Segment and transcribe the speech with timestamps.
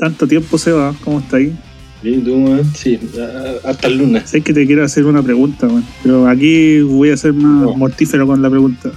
[0.00, 1.52] Tanto tiempo se va, ¿cómo está ahí?
[2.02, 2.64] Bien, tú, weón?
[2.74, 2.98] Sí,
[3.62, 4.30] hasta el lunes.
[4.30, 5.84] Sé que te quiero hacer una pregunta, weón.
[6.02, 7.76] Pero aquí voy a ser más No.
[7.76, 8.90] mortífero con la pregunta.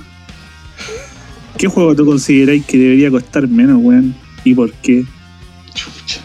[1.57, 4.15] ¿Qué juego tú consideráis que debería costar menos, weón?
[4.45, 5.03] ¿Y por qué?
[5.73, 6.21] Chucha.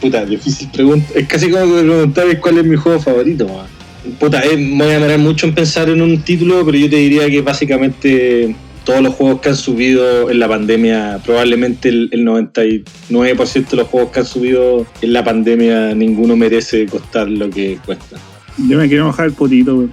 [0.00, 1.08] Puta, difícil pregunta.
[1.16, 3.66] Es casi como que me cuál es mi juego favorito, weón.
[4.20, 6.96] Puta, eh, me voy a demorar mucho en pensar en un título, pero yo te
[6.96, 8.54] diría que básicamente
[8.84, 13.88] todos los juegos que han subido en la pandemia, probablemente el, el 99% de los
[13.88, 18.16] juegos que han subido en la pandemia, ninguno merece costar lo que cuesta.
[18.68, 19.90] Yo me quiero mojar el potito, weón.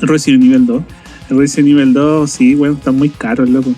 [0.00, 0.82] El Resident Evil 2.
[1.30, 3.72] El Resident Evil 2, sí, weón, están muy caros, loco.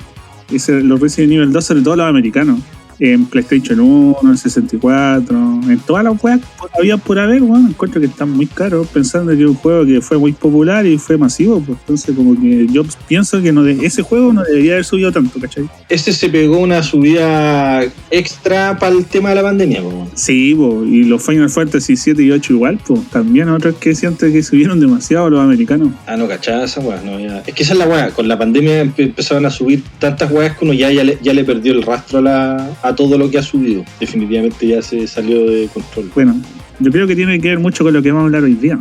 [0.53, 2.61] Ese- los Resident Evil 2, sobre todo los americanos.
[2.99, 6.47] En PlayStation 1, en 64, en todas las weas que
[6.81, 10.01] había por haber, weón, encuentro que están muy caros, pensando que es un juego que
[10.01, 13.85] fue muy popular y fue masivo, pues entonces como que yo pienso que no de-
[13.87, 15.69] ese juego no debería haber subido tanto, ¿cachai?
[15.89, 20.09] Este se pegó una subida extra para el tema de la pandemia, weón.
[20.15, 24.33] Sí, po, y los Final Fantasy 7 y 8 igual, pues también otros que sienten
[24.33, 25.89] que subieron demasiado los americanos.
[26.07, 27.01] Ah, no, cachaba esa weá.
[27.05, 27.43] No, ya.
[27.47, 28.11] Es que esa es la weá.
[28.11, 31.33] Con la pandemia empe- empezaron a subir tantas weas que uno ya, ya, le, ya
[31.35, 33.85] le perdió el rastro a, la- a todo lo que ha subido.
[34.01, 36.11] Definitivamente ya se salió de control.
[36.15, 36.41] Bueno,
[36.79, 38.79] yo creo que tiene que ver mucho con lo que vamos a hablar hoy día.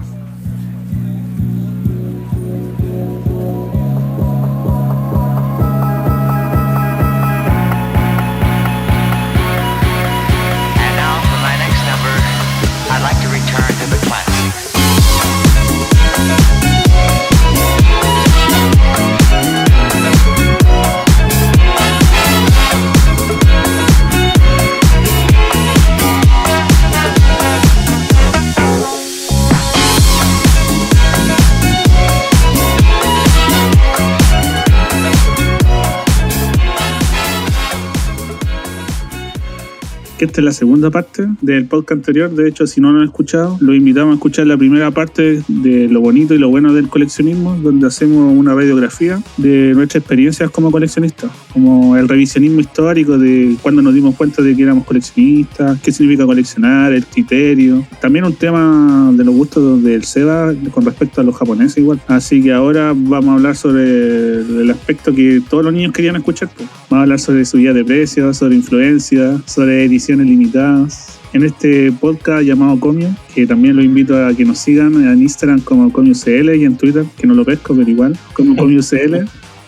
[40.26, 42.32] Que esta es la segunda parte del podcast anterior.
[42.32, 45.88] De hecho, si no lo han escuchado, los invitamos a escuchar la primera parte de
[45.88, 50.72] lo bonito y lo bueno del coleccionismo, donde hacemos una radiografía de nuestras experiencias como
[50.72, 55.92] coleccionistas, como el revisionismo histórico de cuando nos dimos cuenta de que éramos coleccionistas, qué
[55.92, 57.86] significa coleccionar, el criterio.
[58.02, 62.02] También un tema de los gustos del SEBA con respecto a los japoneses igual.
[62.08, 66.50] Así que ahora vamos a hablar sobre el aspecto que todos los niños querían escuchar.
[66.56, 66.68] pues.
[66.90, 71.20] Vamos a hablar sobre subida de precios, sobre influencia, sobre ediciones limitadas.
[71.34, 75.60] En este podcast llamado Comio, que también los invito a que nos sigan en Instagram
[75.62, 79.28] como ComioCL y en Twitter, que no lo pesco, pero igual, como ComioCL.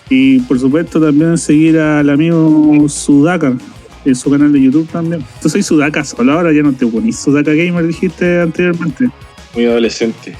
[0.09, 3.57] Y por supuesto también seguir al amigo Sudaka
[4.05, 5.21] en su canal de YouTube también.
[5.41, 9.09] Tú soy Sudaka solo, ahora ya no te ponís Sudaka Gamer, dijiste anteriormente.
[9.53, 10.35] Muy adolescente.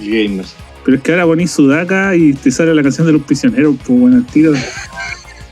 [0.00, 0.54] Y gamers.
[0.82, 4.00] Pero es que ahora ponís Sudaka y te sale la canción de los prisioneros, pues
[4.00, 4.52] bueno, tiro.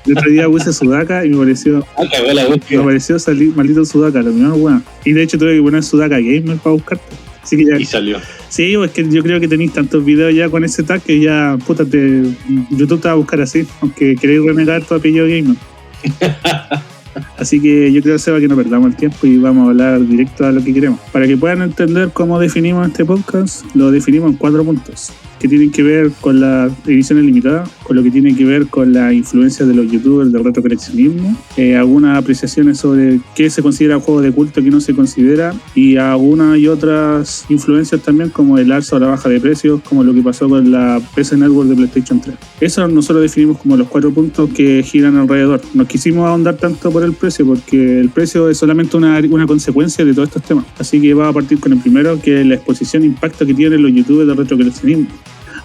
[0.08, 3.84] El otro día puse Sudaka y me pareció, Ah, cagó la me pareció salir maldito
[3.84, 4.82] Sudaka, lo mismo, weón.
[5.04, 7.04] Y de hecho tuve que poner Sudaka Gamer para buscarte.
[7.42, 8.18] Así que ya, Y salió.
[8.48, 11.58] sí, es que yo creo que tenéis tantos videos ya con ese tag que ya,
[11.66, 12.22] puta, te,
[12.70, 15.56] YouTube te va a buscar así, aunque queréis renegar tu apellido Gamer.
[17.36, 20.46] Así que yo creo, Seba, que no perdamos el tiempo y vamos a hablar directo
[20.46, 21.00] a lo que queremos.
[21.12, 25.12] Para que puedan entender cómo definimos este podcast, lo definimos en cuatro puntos.
[25.38, 28.92] Que tienen que ver con la edición ilimitada, con lo que tiene que ver con
[28.92, 34.20] la influencia de los youtubers del retrocoleccionismo, eh, algunas apreciaciones sobre qué se considera juego
[34.20, 38.96] de culto, qué no se considera, y algunas y otras influencias también, como el alza
[38.96, 42.20] o la baja de precios, como lo que pasó con la PC Network de PlayStation
[42.20, 42.36] 3.
[42.60, 45.60] Eso nosotros definimos como los cuatro puntos que giran alrededor.
[45.74, 50.04] Nos quisimos ahondar tanto por el precio, porque el precio es solamente una, una consecuencia
[50.04, 50.64] de todos estos temas.
[50.78, 53.82] Así que vamos a partir con el primero, que es la exposición impacto que tienen
[53.82, 55.08] los youtubers de retrocoleccionismo.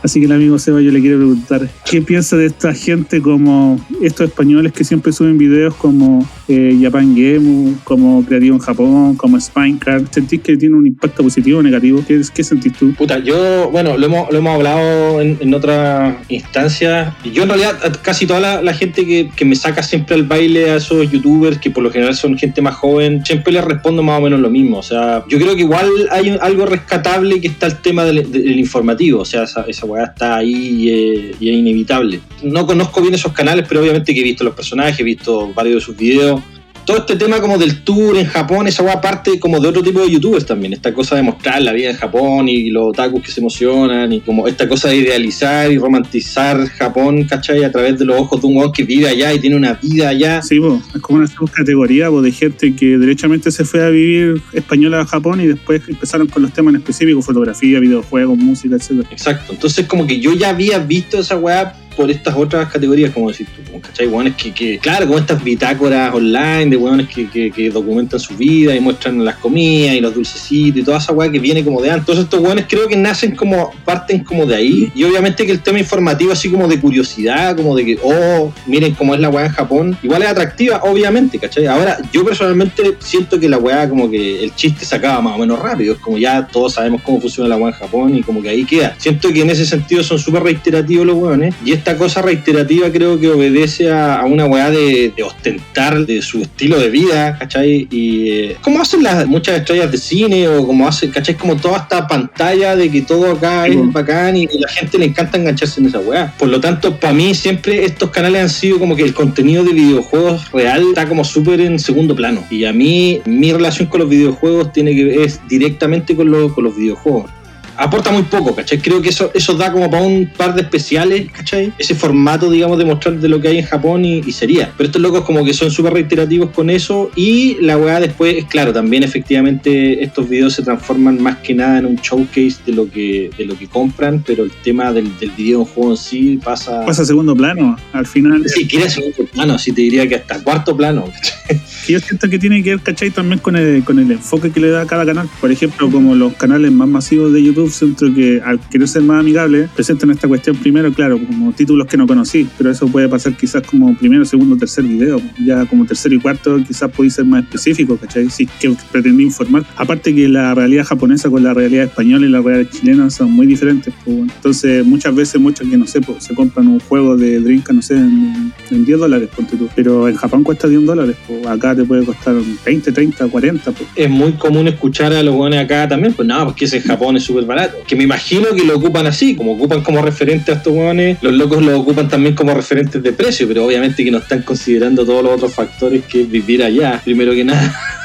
[0.04, 3.80] Así que el amigo Seba yo le quiero preguntar, ¿qué piensa de esta gente como
[4.02, 9.40] estos españoles que siempre suben videos como eh, Japan Game, como Creativo en Japón, como
[9.40, 10.14] Spinecart?
[10.14, 12.04] ¿Sentís que tiene un impacto positivo o negativo?
[12.06, 12.94] ¿Qué, qué sentís tú?
[12.96, 17.14] Puta, yo, bueno, lo hemos, lo hemos hablado en, en otras instancias.
[17.24, 20.72] Yo en realidad, casi toda la, la gente que, que me saca siempre al baile
[20.72, 24.20] a esos youtubers, que por lo general son gente más joven, siempre les respondo más
[24.20, 24.80] o menos lo mismo.
[24.80, 28.60] O sea, yo creo que igual hay algo rescatable que está el tema del, del
[28.60, 29.22] informativo.
[29.22, 32.22] O sea, esa, esa está ahí y es inevitable.
[32.42, 35.76] No conozco bien esos canales, pero obviamente que he visto los personajes, he visto varios
[35.76, 36.42] de sus videos
[36.86, 40.02] todo este tema como del tour en Japón, esa weá parte como de otro tipo
[40.02, 40.74] de youtubers también.
[40.74, 44.22] Esta cosa de mostrar la vida en Japón y los otakus que se emocionan y
[44.22, 47.64] como esta cosa de idealizar y romantizar Japón, ¿cachai?
[47.64, 50.10] A través de los ojos de un weón que vive allá y tiene una vida
[50.10, 50.42] allá.
[50.42, 54.42] Sí, po, es como una subcategoría po, de gente que derechamente se fue a vivir
[54.54, 59.06] española a Japón y después empezaron con los temas en específico, fotografía, videojuegos, música, etc.
[59.12, 59.54] Exacto.
[59.54, 63.48] Entonces como que yo ya había visto esa weá por estas otras categorías, como decís
[63.56, 64.08] tú, ¿cachai?
[64.08, 68.80] Weones que, claro, como estas bitácoras online de weones que, que, documentan su vida y
[68.80, 72.02] muestran las comidas y los dulcecitos y toda esa weá que viene como de antes.
[72.04, 74.92] Entonces estos weones creo que nacen como, parten como de ahí.
[74.94, 78.94] Y obviamente que el tema informativo así como de curiosidad, como de que, oh, miren
[78.94, 81.68] cómo es la weá en Japón, igual es atractiva, obviamente, ¿cachai?
[81.68, 85.40] Ahora, yo personalmente siento que la weá como que el chiste se acaba más o
[85.40, 88.50] menos rápido, como ya todos sabemos cómo funciona la weá en Japón y como que
[88.50, 88.96] ahí queda.
[88.98, 93.20] Siento que en ese sentido son súper reiterativos los weones y esta cosa reiterativa creo
[93.20, 97.90] que obedece a, a una weá de, de ostentar de su estilo de vida, ¿cachai?
[97.92, 101.36] Y eh, como hacen las muchas estrellas de cine o como hacen, ¿cachai?
[101.36, 105.06] Como toda esta pantalla de que todo acá es bacán y, y la gente le
[105.08, 106.34] encanta engancharse en esa weá.
[106.40, 109.74] Por lo tanto, para mí siempre estos canales han sido como que el contenido de
[109.74, 112.46] videojuegos real está como súper en segundo plano.
[112.50, 116.54] Y a mí, mi relación con los videojuegos tiene que ver es directamente con, lo-
[116.54, 117.30] con los videojuegos.
[117.78, 118.80] Aporta muy poco, ¿cachai?
[118.80, 121.74] Creo que eso, eso da como para un par de especiales, ¿cachai?
[121.78, 124.72] Ese formato, digamos, de mostrar de lo que hay en Japón y, y sería.
[124.78, 128.46] Pero estos locos como que son súper reiterativos con eso y la weá después, es
[128.46, 132.90] claro, también efectivamente estos videos se transforman más que nada en un showcase de lo
[132.90, 136.86] que, de lo que compran, pero el tema del, del videojuego en sí pasa...
[136.86, 137.78] Pasa a segundo plano.
[137.92, 141.06] Al final, Si quieres segundo plano, sí te diría que hasta cuarto plano.
[141.06, 141.62] ¿cachai?
[141.86, 143.12] Que yo siento que tiene que ver, ¿cachai?
[143.12, 145.30] También con el, con el enfoque que le da a cada canal.
[145.40, 149.20] Por ejemplo, como los canales más masivos de YouTube, siento que al querer ser más
[149.20, 153.36] amigables, presentan esta cuestión primero, claro, como títulos que no conocí, pero eso puede pasar
[153.36, 155.22] quizás como primero, segundo, tercer video.
[155.46, 158.30] Ya como tercero y cuarto quizás podéis ser más específico, ¿cachai?
[158.30, 159.66] Si que pretendí informar.
[159.76, 163.48] Aparte que la realidad japonesa con la realidad española y la realidad chilena son muy
[163.48, 163.94] diferentes.
[164.06, 164.18] pues.
[164.18, 167.82] Entonces muchas veces muchos que no sé, pues, se compran un juego de Dreamcast, no
[167.82, 169.68] sé, en, en 10 dólares, ponte tú.
[169.76, 172.36] Pero en Japón cuesta 10 dólares, pues acá te puede costar
[172.66, 173.72] 20, 30, 40.
[173.72, 173.90] Pues.
[173.96, 177.24] es muy común escuchar a los buenos acá también, pues no, porque ese Japón es
[177.24, 177.78] súper barato.
[177.88, 181.34] Que me imagino que lo ocupan así, como ocupan como referente a estos buenos, los
[181.34, 185.24] locos lo ocupan también como referentes de precio, pero obviamente que no están considerando todos
[185.24, 187.76] los otros factores que es vivir allá, primero que nada.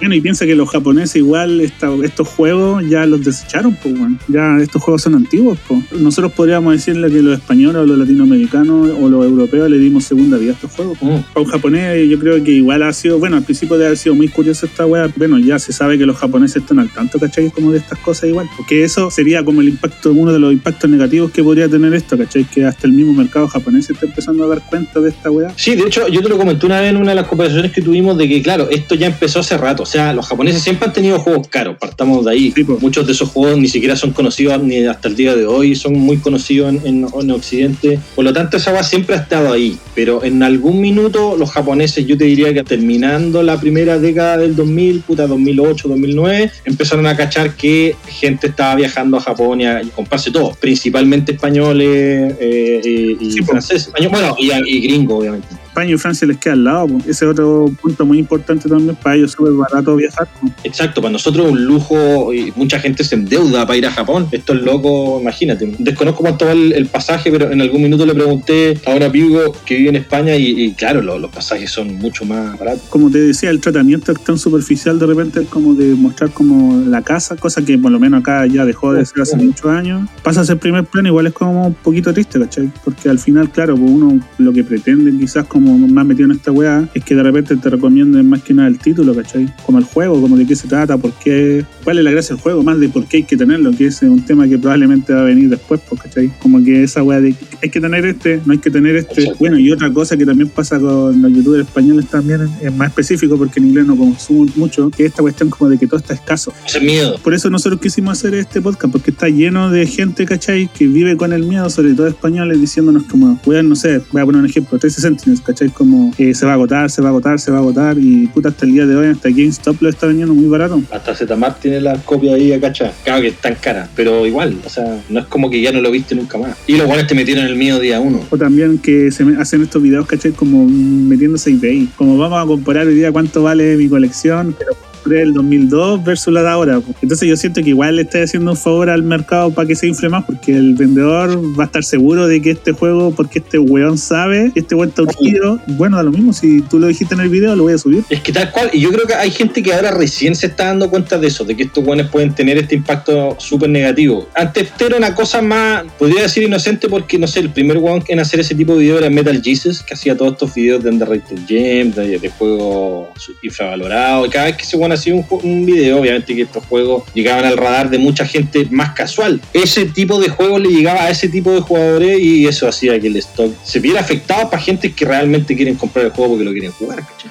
[0.00, 4.18] Bueno, y piensa que los japoneses igual esta- estos juegos ya los desecharon, pues bueno.
[4.28, 5.80] Ya estos juegos son antiguos, pues.
[6.00, 10.38] Nosotros podríamos decirle que los españoles o los latinoamericanos o los europeos le dimos segunda
[10.38, 10.98] vida a estos juegos.
[11.02, 11.18] Mm.
[11.34, 14.14] Para un japonés yo creo que igual ha sido, bueno, al principio debe haber sido
[14.14, 17.50] muy curioso esta wea, bueno, ya se sabe que los japoneses están al tanto, ¿cachai?
[17.50, 20.88] Como de estas cosas igual, porque eso sería como el impacto, uno de los impactos
[20.90, 22.44] negativos que podría tener esto, ¿cachai?
[22.44, 25.52] Que hasta el mismo mercado japonés se está empezando a dar cuenta de esta wea.
[25.56, 27.82] Sí, de hecho, yo te lo comenté una vez en una de las conversaciones que
[27.82, 29.82] tuvimos de que, claro, esto ya empezó hace rato.
[29.82, 32.50] O sea, los japoneses siempre han tenido juegos caros, partamos de ahí.
[32.50, 32.78] Po.
[32.80, 35.94] Muchos de esos juegos ni siquiera son conocidos ni hasta el día de hoy, son
[35.94, 37.98] muy conocidos en, en- en Occidente.
[38.14, 39.76] Por lo tanto, esa agua siempre ha estado ahí.
[39.94, 44.54] Pero en algún minuto, los japoneses, yo te diría que terminando la primera década del
[44.56, 49.82] 2000, puta 2008, 2009, empezaron a cachar que gente estaba viajando a Japón y a
[49.94, 53.46] comprarse todo, principalmente españoles eh, eh, y Sí, po.
[53.48, 53.88] franceses.
[53.88, 55.48] Español- bueno, y, y gringos, obviamente.
[55.70, 57.02] España y Francia les queda al lado, pues.
[57.06, 60.28] ese es otro punto muy importante también para ellos, súper barato viajar.
[60.40, 60.52] pues.
[60.64, 64.26] Exacto, para nosotros es un lujo y mucha gente se endeuda para ir a Japón.
[64.32, 65.72] Esto es loco, imagínate.
[65.78, 69.54] Desconozco cuánto va el, el pasaje, pero en algún minuto le pregunté a un amigo
[69.64, 72.82] que vive en España y, y claro, lo- los pasajes son mucho más baratos.
[72.90, 76.82] como te decía, el tratamiento es tan superficial de repente es como de mostrar como
[76.86, 80.08] la casa, cosa que por lo menos acá ya dejó de ser hace muchos años.
[80.22, 82.70] Pasa a ser primer plano, igual es como un poquito triste, ¿cachai?
[82.84, 86.50] Porque al final, claro, pues uno lo que pretende quizás como más metido en esta
[86.52, 89.52] weá es que de repente te recomienden más que nada el título, ¿cachai?
[89.64, 92.42] Como el juego, como de qué se trata, por qué, cuál es la gracia del
[92.42, 95.20] juego, más de por qué hay que tenerlo, que es un tema que probablemente va
[95.20, 96.30] a venir después, pues, ¿cachai?
[96.40, 99.20] Como que esa weá de hay que tener este, no hay que tener este.
[99.20, 99.38] Exacto.
[99.38, 103.36] Bueno, y otra cosa que también pasa con los youtubers españoles también es más específico
[103.36, 106.14] porque en inglés no consumo mucho, que es esta cuestión como de que todo está
[106.14, 106.52] escaso.
[106.66, 107.18] Ese miedo.
[107.22, 110.68] Por eso nosotros quisimos hacer este podcast, porque está lleno de gente, ¿cachai?
[110.72, 114.26] Que vive con el miedo, sobre todo españoles, diciéndonos como, weón, no sé, voy a
[114.26, 115.68] poner un ejemplo, 13 Sentinels, ¿cachai?
[115.70, 118.26] Como eh, se va a agotar, se va a agotar, se va a agotar, y
[118.28, 120.80] puta, hasta el día de hoy, hasta GameStop lo está vendiendo muy barato.
[120.90, 122.92] Hasta Zmart tiene la copia ahí a cachar.
[123.04, 125.90] Claro que están caras, pero igual, o sea, no es como que ya no lo
[125.90, 126.56] viste nunca más.
[126.66, 128.20] Y los guanes te metieron el miedo día uno.
[128.30, 130.32] O también que se me- hacen estos videos, ¿cachai?
[130.32, 131.88] Como metiéndose eBay.
[131.96, 136.32] Como vamos a comparar hoy día cuánto vale mi colección, pero compré el 2002 versus
[136.32, 136.80] la de ahora.
[137.02, 139.86] Entonces yo siento que igual le estoy haciendo un favor al mercado para que se
[139.86, 143.58] infle más, porque el vendedor va a estar seguro de que este juego, porque este
[143.58, 147.20] weón sabe, este weón está urgido, bueno, da lo mismo, si tú lo dijiste en
[147.20, 148.04] el video, lo voy a subir.
[148.10, 150.66] Es que tal cual, y yo creo que hay gente que ahora recién se está
[150.66, 154.28] dando cuenta de eso, de que estos guanes pueden tener este impacto súper negativo.
[154.34, 158.20] Antes era una cosa más, podría decir inocente, porque no sé, el primer one en
[158.20, 161.38] hacer ese tipo de video era Metal Jesus, que hacía todos estos videos de Underrated
[161.46, 163.08] Gems, de, de juegos
[163.42, 167.04] infravalorados, y cada vez que ese suban así un, un video, obviamente que estos juegos
[167.14, 169.40] llegaban al radar de mucha gente más casual.
[169.52, 173.08] Ese tipo de juegos le llegaba a ese tipo de jugadores y eso hacía que
[173.08, 176.52] el stock se viera afectado para gente que realmente quieren comprar el juego porque lo
[176.52, 177.30] quieren jugar, ¿cachai?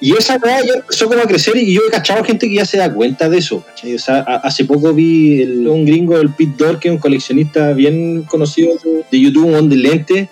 [0.00, 2.64] Y esa weá ya empezó como a crecer y yo he cachado gente que ya
[2.64, 3.64] se da cuenta de eso.
[3.66, 3.94] ¿cachai?
[3.94, 7.72] O sea, hace poco vi el- un gringo, el Pete Dor, que es un coleccionista
[7.72, 8.72] bien conocido
[9.10, 10.28] de, YouTube, un de lente,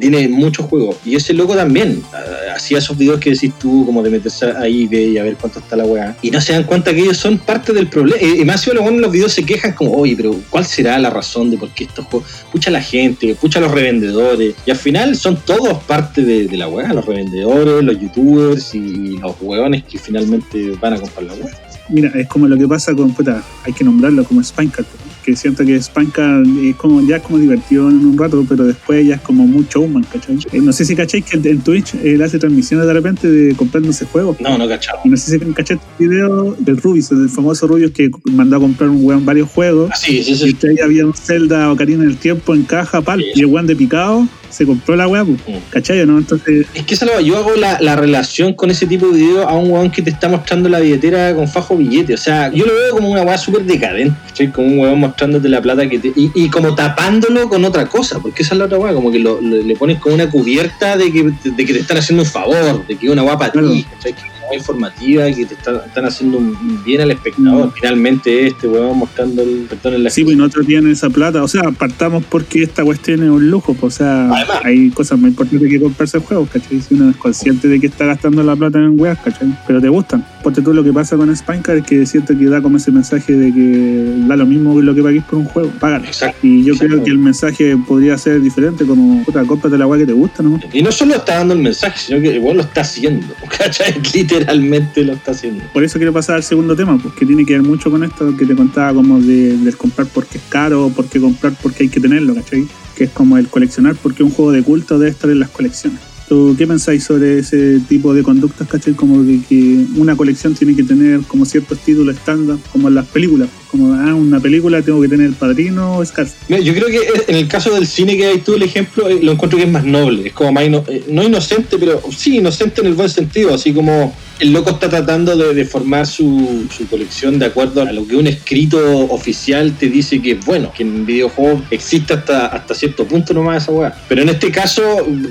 [0.00, 0.96] tiene muchos juegos.
[1.04, 4.88] Y ese loco también ah, hacía esos videos que decís tú, como de meterse ahí
[4.90, 6.16] y a ver cuánto está la weá.
[6.22, 8.20] Y no se dan cuenta que ellos son parte del problema.
[8.22, 11.50] Y más si en los videos se quejan como, oye, pero ¿cuál será la razón
[11.50, 12.28] de por qué estos juegos?
[12.50, 14.54] Pucha la gente, pucha los revendedores.
[14.64, 19.18] Y al final son todos parte de, de la weá, los revendedores, los youtubers y
[19.18, 21.68] los hueones que finalmente van a comprar la weá.
[21.90, 24.86] Mira, es como lo que pasa con, puta, hay que nombrarlo como Spinecart,
[25.24, 29.06] que siento que Spinecart es como, ya es como divertido en un rato, pero después
[29.06, 30.38] ya es como muy showman, ¿cachai?
[30.52, 34.04] Eh, no sé si cacháis que en Twitch él hace transmisiones de repente de comprándose
[34.04, 34.38] juegos.
[34.40, 34.98] No, no cachado.
[35.04, 38.60] Y no sé si caché el video del Rubius, del famoso Rubius que mandó a
[38.60, 39.90] comprar un weón varios juegos.
[39.92, 40.48] Así, sí, Y sí.
[40.50, 43.20] entre ahí había un Zelda Ocarina del Tiempo en caja, pal.
[43.20, 43.30] Sí.
[43.34, 45.38] Y el weón de picado se compró la weá, pues.
[45.70, 46.04] ¿Cachai?
[46.06, 46.18] ¿No?
[46.18, 49.54] Entonces, Es que esa yo hago la, la relación con ese tipo de video a
[49.56, 52.14] un weón que te está mostrando la billetera con fajo billete.
[52.14, 54.14] O sea, yo lo veo como una weá súper decadente.
[54.26, 54.50] ¿cachai?
[54.52, 56.08] Como un weón mostrándote la plata que te.
[56.16, 58.18] Y, y como tapándolo con otra cosa.
[58.20, 58.92] Porque esa es la otra weá.
[58.94, 62.22] Como que lo- le pones como una cubierta de que, de que te están haciendo
[62.22, 62.86] un favor.
[62.86, 63.86] De que es una weá para ti.
[63.94, 64.14] ¿cachai?
[64.48, 67.68] Weá informativa y que te está- están haciendo un bien al espectador.
[67.68, 67.72] Mm.
[67.72, 71.42] Finalmente, este weón mostrando el perdón en la sí, pues nosotros tienen esa plata.
[71.42, 73.94] O sea, partamos porque esta cuestión es un lujo, pues.
[73.94, 74.60] O sea, Además.
[74.64, 76.80] hay cosas más importantes que comprarse juegos, ¿cachai?
[76.80, 79.48] Si uno es consciente de que está gastando la plata en weas, ¿cachai?
[79.66, 80.24] Pero te gustan.
[80.42, 83.32] Porque tú lo que pasa con Spinecart es que siento que da como ese mensaje
[83.32, 85.70] de que da lo mismo que lo que pagues por un juego.
[85.80, 86.04] Págalo.
[86.04, 86.46] Exacto.
[86.46, 86.94] Y yo Exacto.
[86.94, 90.42] creo que el mensaje podría ser diferente, como, puta, cómprate la wea que te gusta,
[90.42, 90.60] ¿no?
[90.72, 93.26] Y no solo está dando el mensaje, sino que weón lo está haciendo.
[93.58, 93.94] ¿Cachai?
[94.14, 95.64] Literalmente lo está haciendo.
[95.72, 98.46] Por eso quiero pasar al segundo tema, porque tiene que ver mucho con esto que
[98.46, 102.34] te contaba como de, del comprar porque es caro, porque comprar porque hay que tenerlo,
[102.34, 102.66] ¿cachai?
[102.96, 106.07] Que es como el coleccionar porque un juego de culto debe estar en las colecciones.
[106.28, 108.92] ¿Tú qué pensáis sobre ese tipo de conductas, cachai?
[108.92, 113.06] Como de que una colección tiene que tener como ciertos títulos estándar, como en las
[113.06, 113.48] películas.
[113.70, 116.62] Como, ah, una película tengo que tener El Padrino o Scarface.
[116.62, 119.32] Yo creo que en el caso del cine que hay tú el ejemplo, eh, lo
[119.32, 122.80] encuentro que es más noble, es como más ino- eh, no inocente, pero sí inocente
[122.80, 127.38] en el buen sentido, así como el loco está tratando de, formar su, su colección
[127.40, 128.78] de acuerdo a lo que un escrito
[129.10, 133.64] oficial te dice que es bueno, que en videojuegos existe hasta, hasta cierto punto nomás
[133.64, 133.94] esa weá.
[134.08, 134.82] Pero en este caso,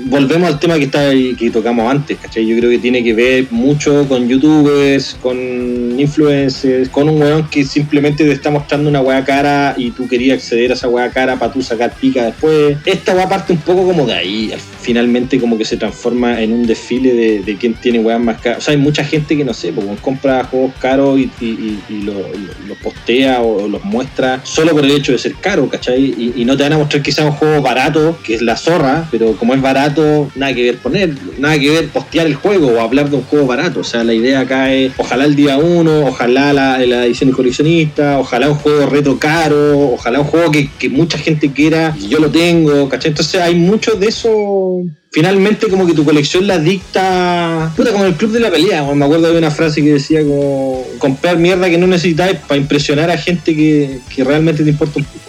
[0.04, 2.46] volvemos al tema que ahí- que tocamos antes, ¿cachai?
[2.46, 5.36] Yo creo que tiene que ver mucho con youtubers, con
[6.00, 10.38] influencers, con un weón que simplemente te está mostrando una weá cara y tú querías
[10.38, 12.76] acceder a esa weá cara para tú sacar pica después.
[12.84, 16.52] Esta weá parte un poco como de ahí, al- finalmente como que se transforma en
[16.52, 18.58] un desfile de, de quién tiene weas más caras.
[18.58, 21.78] O sea, hay mucha gente que no sé, pues compra juegos caros y, y, y-
[21.90, 25.68] y lo- lo- los postea o los muestra solo por el hecho de ser caro,
[25.68, 26.32] ¿cachai?
[26.36, 29.32] Y no te van a mostrar quizás un juego barato, que es la zorra, pero
[29.36, 33.10] como es barato, nada que ver poner, nada que ver postear el juego o hablar
[33.10, 33.80] de un juego barato.
[33.80, 38.18] O sea, la idea acá es ojalá el día uno, ojalá la, edición de coleccionista,
[38.18, 42.18] ojalá un juego reto caro, ojalá un juego que, que mucha gente quiera y yo
[42.18, 43.10] lo tengo, ¿cachai?
[43.10, 44.82] Entonces hay mucho de eso.
[45.10, 47.72] Finalmente como que tu colección la dicta...
[47.74, 48.84] Puta, como el club de la pelea.
[48.94, 53.10] Me acuerdo de una frase que decía como comprar mierda que no necesitáis para impresionar
[53.10, 55.27] a gente que, que realmente te importa un poco.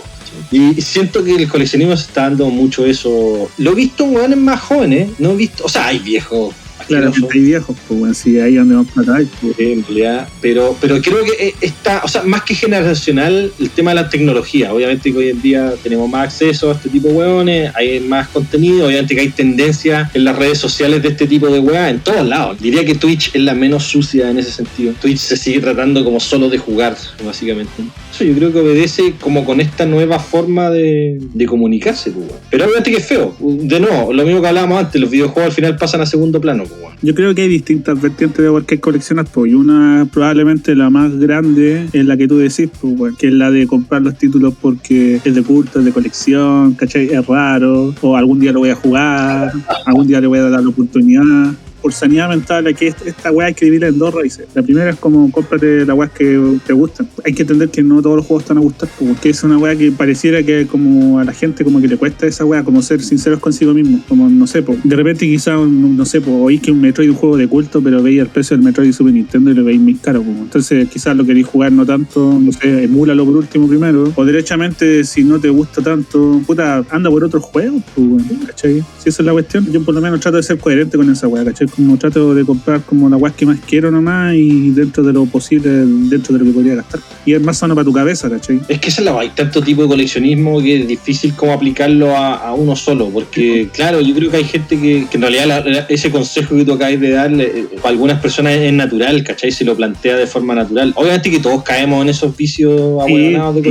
[0.52, 3.50] Y siento que el coleccionismo se está dando mucho eso.
[3.58, 5.66] Lo he visto en más jóvenes, no he visto...
[5.66, 6.54] O sea, hay viejos...
[6.90, 9.30] Claramente hay viejos, pues bueno, si ahí donde vamos plata hay.
[9.42, 9.60] pues.
[9.60, 13.92] en realidad, pero, pero creo que eh, está, o sea, más que generacional, el tema
[13.92, 14.74] de la tecnología.
[14.74, 18.28] Obviamente que hoy en día tenemos más acceso a este tipo de hueones, hay más
[18.30, 22.00] contenido, obviamente que hay tendencia en las redes sociales de este tipo de hueá en
[22.00, 22.60] todos lados.
[22.60, 24.94] Diría que Twitch es la menos sucia en ese sentido.
[25.02, 27.72] Twitch se sigue tratando como solo de jugar, básicamente.
[28.14, 32.40] Eso yo creo que obedece como con esta nueva forma de, de comunicarse, pues, weón.
[32.50, 33.36] Pero obviamente que es feo.
[33.40, 36.64] De nuevo, lo mismo que hablábamos antes, los videojuegos al final pasan a segundo plano,
[36.64, 40.76] pues, Yo creo que hay distintas vertientes de por qué coleccionar, pues, y una probablemente
[40.76, 44.18] la más grande es la que tú decís, pues, que es la de comprar los
[44.18, 47.08] títulos porque es de culto, es de colección, ¿cachai?
[47.08, 49.54] Es raro, o algún día lo voy a jugar,
[49.86, 51.54] algún día le voy a dar la oportunidad.
[51.82, 54.48] Por sanidad mental, aquí esta- esta weá hay que dividirla en dos raíces.
[54.54, 57.08] La primera es como cómprate la weá que te gustan.
[57.26, 59.58] Hay que entender que no todos los juegos están a gustar, pues, porque es una
[59.58, 62.82] weá que pareciera que como a la gente como que le cuesta esa weá, como
[62.82, 64.02] ser sinceros consigo mismo.
[64.08, 67.14] Como, no sé, pues, de repente quizá, no sé, pues, oís que un Metroid es
[67.16, 69.64] un juego de culto, pero veis el precio del Metroid de Super Nintendo y lo
[69.64, 70.22] veis muy caro.
[70.22, 70.38] pues.
[70.38, 74.12] Entonces quizás lo queréis jugar no tanto, no sé, emúlalo por último primero.
[74.16, 78.84] O derechamente, si no te gusta tanto, puta, anda por otros juegos, pues, weón, ¿cachai?
[79.02, 81.28] Si esa es la cuestión, yo por lo menos trato de ser coherente con esa
[81.28, 81.68] weá, ¿cachai?
[81.76, 85.26] Como trato de comprar como la weá que más quiero nomás y dentro de lo
[85.26, 87.00] posible, dentro de lo que podría gastar.
[87.26, 88.60] Y es más sano para tu cabeza, ¿cachai?
[88.68, 92.16] Es que esa es la hay tanto tipo de coleccionismo que es difícil como aplicarlo
[92.16, 95.46] a, a uno solo, porque claro, yo creo que hay gente que, que en realidad
[95.48, 99.24] la- la- ese consejo que tú acabas de darle, eh, para algunas personas es natural,
[99.24, 99.52] ¿cachai?
[99.52, 100.94] Se lo plantea de forma natural.
[100.96, 103.70] Obviamente que todos caemos en esos vicios Sí, claro que.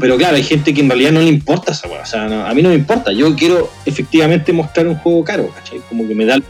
[0.00, 1.86] Pero claro, hay gente que en realidad no le importa esa.
[1.88, 3.12] O sea, no- a mí no me importa.
[3.12, 5.80] Yo quiero efectivamente mostrar un juego caro, ¿cachai?
[5.88, 6.42] Como que me da el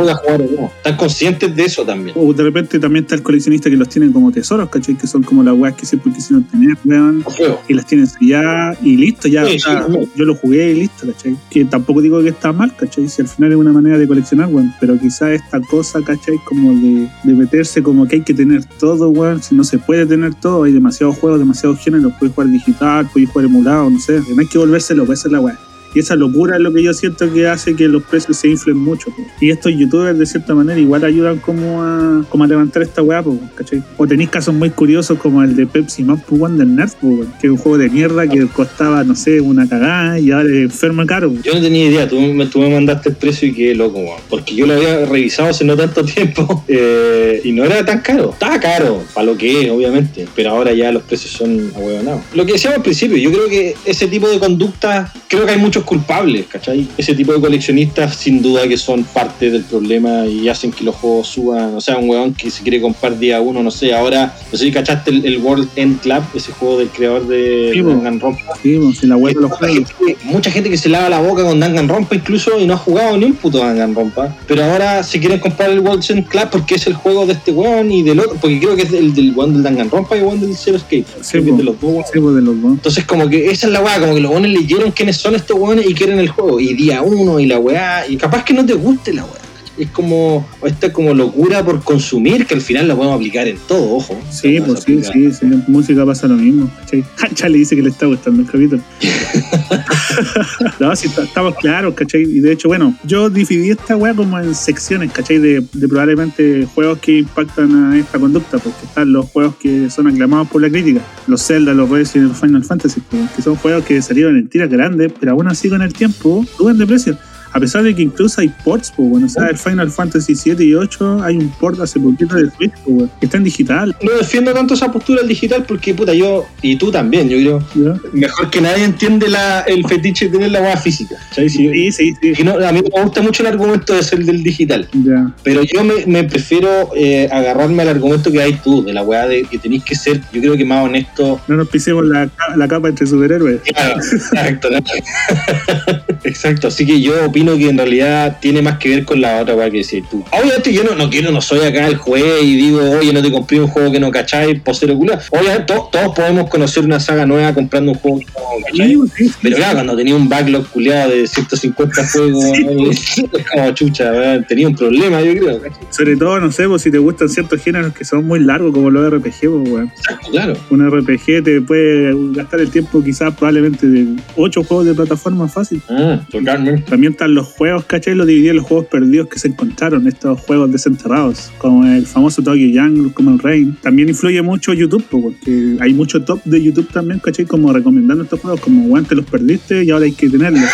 [0.00, 0.72] a jugar o no.
[0.76, 2.16] Están conscientes de eso también.
[2.18, 4.96] O de repente también está el coleccionista que los tiene como tesoros, ¿cachai?
[4.96, 7.24] Que son como las weas que siempre quisieron tener, weón.
[7.68, 9.46] Y las tienen ya y listo, ya.
[9.46, 10.10] Sí, o sea, sí, sí.
[10.16, 11.36] yo lo jugué y listo, ¿cachai?
[11.50, 13.08] Que tampoco digo que está mal, ¿cachai?
[13.08, 14.72] Si al final es una manera de coleccionar, weón.
[14.80, 16.36] Pero quizás esta cosa, ¿cachai?
[16.44, 19.42] Como de, de meterse como que hay que tener todo, weón.
[19.42, 22.12] Si no se puede tener todo, hay demasiados juegos, demasiados géneros.
[22.18, 24.20] Puedes jugar digital, puedes jugar emulado, no sé.
[24.34, 25.58] No hay que volverse loco, esa es la weá.
[25.94, 28.76] Y esa locura es lo que yo siento que hace que los precios se inflen
[28.76, 29.12] mucho.
[29.40, 33.22] Y estos youtubers, de cierta manera, igual ayudan como a, como a levantar esta weá,
[33.22, 33.82] po, ¿cachai?
[33.96, 37.46] O tenéis casos muy curiosos como el de Pepsi Man One del Nerd, po, que
[37.46, 41.06] es un juego de mierda que costaba, no sé, una cagada y ahora es enfermo
[41.06, 41.32] caro.
[41.42, 44.02] Yo no tenía idea, tú me, tú me mandaste el precio y quedé loco.
[44.28, 48.30] Porque yo lo había revisado hace no tanto tiempo eh, y no era tan caro.
[48.32, 50.26] Estaba caro, para lo que es, obviamente.
[50.34, 52.22] Pero ahora ya los precios son ahueonados.
[52.34, 55.58] Lo que decíamos al principio, yo creo que ese tipo de conductas, creo que hay
[55.58, 56.88] muchos culpables, ¿cachai?
[56.96, 60.94] Ese tipo de coleccionistas, sin duda que son parte del problema y hacen que los
[60.96, 61.74] juegos suban.
[61.74, 64.64] O sea, un weón que se quiere comprar día uno, no sé, ahora, no sé
[64.64, 67.82] si cachaste el, el World End Club, ese juego del creador de Sí.
[67.82, 68.54] Danganronpa.
[68.62, 69.90] Sí, la de los Mucha juegos.
[69.98, 73.16] gente, mucha gente que se lava la boca con Danganronpa incluso y no ha jugado
[73.18, 74.36] ni un puto Danganronpa.
[74.46, 77.52] Pero ahora se quieren comprar el World End Club porque es el juego de este
[77.52, 80.24] weón y del otro, porque creo que es el del weón del Danganronpa y el
[80.26, 81.04] weón del Zero Escape.
[81.20, 82.04] Sí, de los dos.
[82.12, 82.72] Sí, de los dos.
[82.72, 85.56] Entonces como que esa es la weá, como que los weones leyeron quiénes son estos
[85.58, 86.60] weones y quieren el juego.
[86.60, 89.41] Y día uno y la weá, y capaz que no te guste la weá.
[89.78, 93.96] Es como esta como locura por consumir que al final la podemos aplicar en todo,
[93.96, 94.20] ojo.
[94.30, 95.12] Sí, pues sí, aplicar.
[95.12, 97.04] sí, sí, en música pasa lo mismo, ¿cachai?
[97.34, 98.82] Chale dice que le está gustando el capítulo.
[100.80, 102.22] no, sí, estamos claros, ¿cachai?
[102.22, 105.38] Y de hecho, bueno, yo dividí esta weá como en secciones, ¿cachai?
[105.38, 110.06] De, de probablemente juegos que impactan a esta conducta, porque están los juegos que son
[110.06, 113.02] aclamados por la crítica, los Zelda, los Resident Evil Final Fantasy,
[113.34, 116.78] que son juegos que salieron en tiras grandes, pero aún así con el tiempo suben
[116.78, 117.18] de precio.
[117.52, 120.64] A pesar de que incluso hay ports, pues, bueno, o sea, el Final Fantasy 7
[120.64, 123.96] y 8 hay un port hace poquito de Switch, pues, bueno, que está en digital.
[124.02, 127.58] No defiendo tanto esa postura del digital porque, puta, yo, y tú también, yo creo,
[127.74, 128.00] ¿ya?
[128.12, 131.16] mejor que nadie entiende la, el fetiche de tener la hueá física.
[131.34, 132.32] Sí, Sí, sí, sí.
[132.38, 135.32] y no, a mí me gusta mucho el argumento de ser del digital, Ya.
[135.42, 139.26] pero yo me, me prefiero eh, agarrarme al argumento que hay tú, de la weá
[139.26, 141.40] de que tenéis que ser, yo creo que más honesto.
[141.48, 143.60] No nos pisemos la, la capa entre superhéroes.
[143.62, 144.78] Claro, exacto, ¿no?
[146.24, 146.68] exacto.
[146.68, 149.70] Así que yo opino que en realidad tiene más que ver con la otra weá
[149.70, 150.24] que decís tú.
[150.32, 153.30] Obviamente yo no, no quiero, no soy acá el juez y digo, oye, no te
[153.30, 155.14] compré un juego que no cacháis, posero culo.
[155.30, 158.98] Obviamente to- todos podemos conocer una saga nueva comprando un juego que no cacháis.
[159.16, 162.44] Sí, sí, Pero claro, cuando tenía un backlog culiado de 150 juegos,
[162.92, 165.60] es como chucha, tenía un problema, yo creo.
[165.60, 165.78] ¿cachai?
[165.90, 168.90] Sobre todo, no sé, pues, si te gustan ciertos géneros que son muy largos, como
[168.90, 169.92] los RPG, pues, weón.
[170.30, 170.54] Claro.
[170.70, 175.80] Un RPG te puede gastar el tiempo quizás probablemente de 8 juegos de plataforma fácil.
[175.88, 176.82] Ah, totalmente.
[176.90, 178.14] También los juegos, ¿cachai?
[178.14, 182.42] Los dividí en los juegos perdidos que se encontraron, estos juegos desenterrados, como el famoso
[182.42, 183.76] Tokyo Jungle, como el Rain.
[183.82, 187.44] También influye mucho YouTube, porque hay mucho top de YouTube también, ¿cachai?
[187.44, 190.70] Como recomendando estos juegos, como, weón, te los perdiste y ahora hay que tenerlos.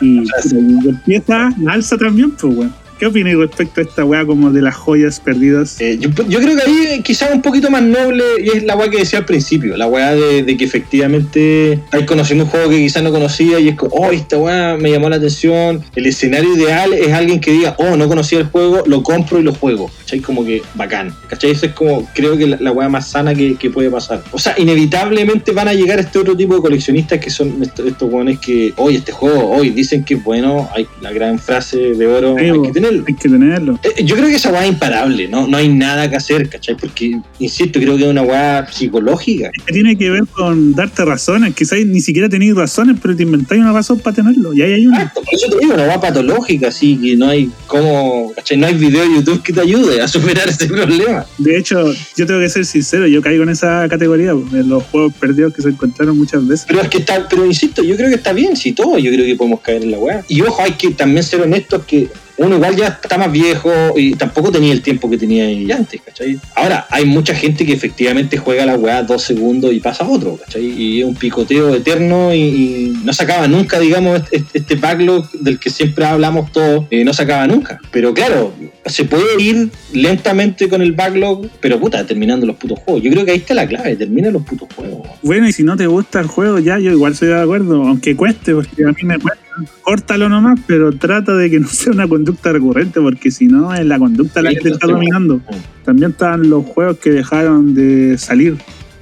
[0.00, 0.22] Y,
[0.88, 2.81] empieza, alza también, pues, weón.
[3.02, 5.80] ¿Qué opináis respecto a esta weá como de las joyas perdidas?
[5.80, 8.76] Eh, yo, yo creo que ahí eh, quizás un poquito más noble y es la
[8.76, 12.70] weá que decía al principio, la weá de, de que efectivamente estáis conociendo un juego
[12.70, 15.82] que quizás no conocía y es como, oh, esta weá me llamó la atención.
[15.96, 19.42] El escenario ideal es alguien que diga, oh, no conocía el juego, lo compro y
[19.42, 19.90] lo juego.
[19.98, 20.20] ¿Cachai?
[20.20, 21.12] Como que bacán.
[21.28, 21.50] ¿Cachai?
[21.50, 24.22] Eso es como, creo que la, la weá más sana que, que puede pasar.
[24.30, 28.12] O sea, inevitablemente van a llegar este otro tipo de coleccionistas que son estos, estos
[28.12, 32.06] weones que, hoy este juego, hoy dicen que es bueno, hay la gran frase de
[32.06, 33.04] oro, Sí, hay que tenerlo.
[33.08, 33.78] Hay que tenerlo.
[33.82, 35.46] Eh, Yo creo que esa weá es imparable, ¿no?
[35.46, 36.76] No hay nada que hacer, ¿cachai?
[36.76, 39.50] Porque, insisto, creo que es una weá psicológica.
[39.66, 41.54] que tiene que ver con darte razones.
[41.54, 44.52] Quizás ni siquiera tenéis razones, pero te inventáis una razón para tenerlo.
[44.54, 44.98] Y ahí hay una.
[44.98, 48.56] Exacto, por eso te digo, una weá patológica, así que no hay como, ¿cachai?
[48.58, 51.26] No hay video de YouTube que te ayude a superar ese problema.
[51.38, 54.82] De hecho, yo tengo que ser sincero, yo caigo en esa categoría, pues, en los
[54.84, 56.66] juegos perdidos que se encontraron muchas veces.
[56.66, 59.24] Pero es que está, pero insisto, yo creo que está bien, si todo, yo creo
[59.24, 60.24] que podemos caer en la weá.
[60.28, 64.14] Y ojo, hay que también ser honestos que uno igual ya está más viejo y
[64.14, 66.38] tampoco tenía el tiempo que tenía antes, ¿cachai?
[66.54, 70.36] Ahora, hay mucha gente que efectivamente juega la weá dos segundos y pasa a otro,
[70.36, 70.64] ¿cachai?
[70.64, 75.58] Y es un picoteo eterno y, no se acaba nunca, digamos, este, este backlog del
[75.58, 77.80] que siempre hablamos todos, eh, no se acaba nunca.
[77.90, 78.52] Pero claro,
[78.86, 83.02] se puede ir lentamente con el backlog, pero puta, terminando los putos juegos.
[83.02, 85.08] Yo creo que ahí está la clave, termina los putos juegos.
[85.22, 88.16] Bueno, y si no te gusta el juego, ya yo igual soy de acuerdo, aunque
[88.16, 89.41] cueste, porque a mí me cuesta.
[89.82, 93.84] Córtalo nomás, pero trata de que no sea una conducta recurrente, porque si no, es
[93.84, 95.40] la conducta la que te está dominando.
[95.84, 98.56] También están los juegos que dejaron de salir.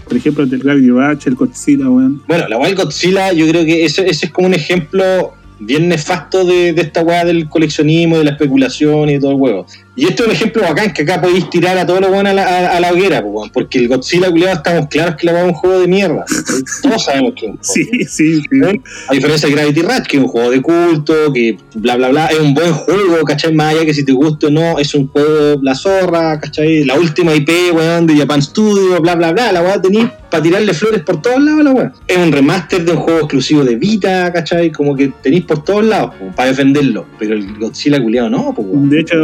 [0.05, 2.23] Por ejemplo, el Gravity Rush, el Godzilla, weón.
[2.27, 6.45] Bueno, la del Godzilla, yo creo que ese, ese es como un ejemplo bien nefasto
[6.45, 9.67] de, de esta weá del coleccionismo, de la especulación y de todo el huevo.
[10.01, 12.35] Y esto es un ejemplo bacán que acá podéis tirar a todos los buenos a
[12.35, 15.49] la, a, a la hoguera, porque el Godzilla culiado estamos claros que la weá es
[15.49, 16.25] un juego de mierda.
[16.83, 17.63] Todos sabemos que es un juego.
[17.63, 18.81] Sí, sí, sí.
[19.09, 22.27] A diferencia de Gravity Rush, que es un juego de culto, que bla bla bla,
[22.29, 23.53] es un buen juego, ¿cachai?
[23.53, 26.83] Más allá que si te gusta o no, es un juego la zorra, ¿cachai?
[26.85, 30.73] La última IP, weón, de Japan Studio, bla bla bla, la weá tenéis para tirarle
[30.73, 31.93] flores por todos lados, la weá.
[32.07, 34.73] Es un remaster de un juego exclusivo de Vita, ¿cachai?
[34.73, 37.05] Como que tenéis por todos lados, para defenderlo.
[37.19, 38.89] Pero el Godzilla culiado no, pues weón.
[38.89, 39.17] De hecho,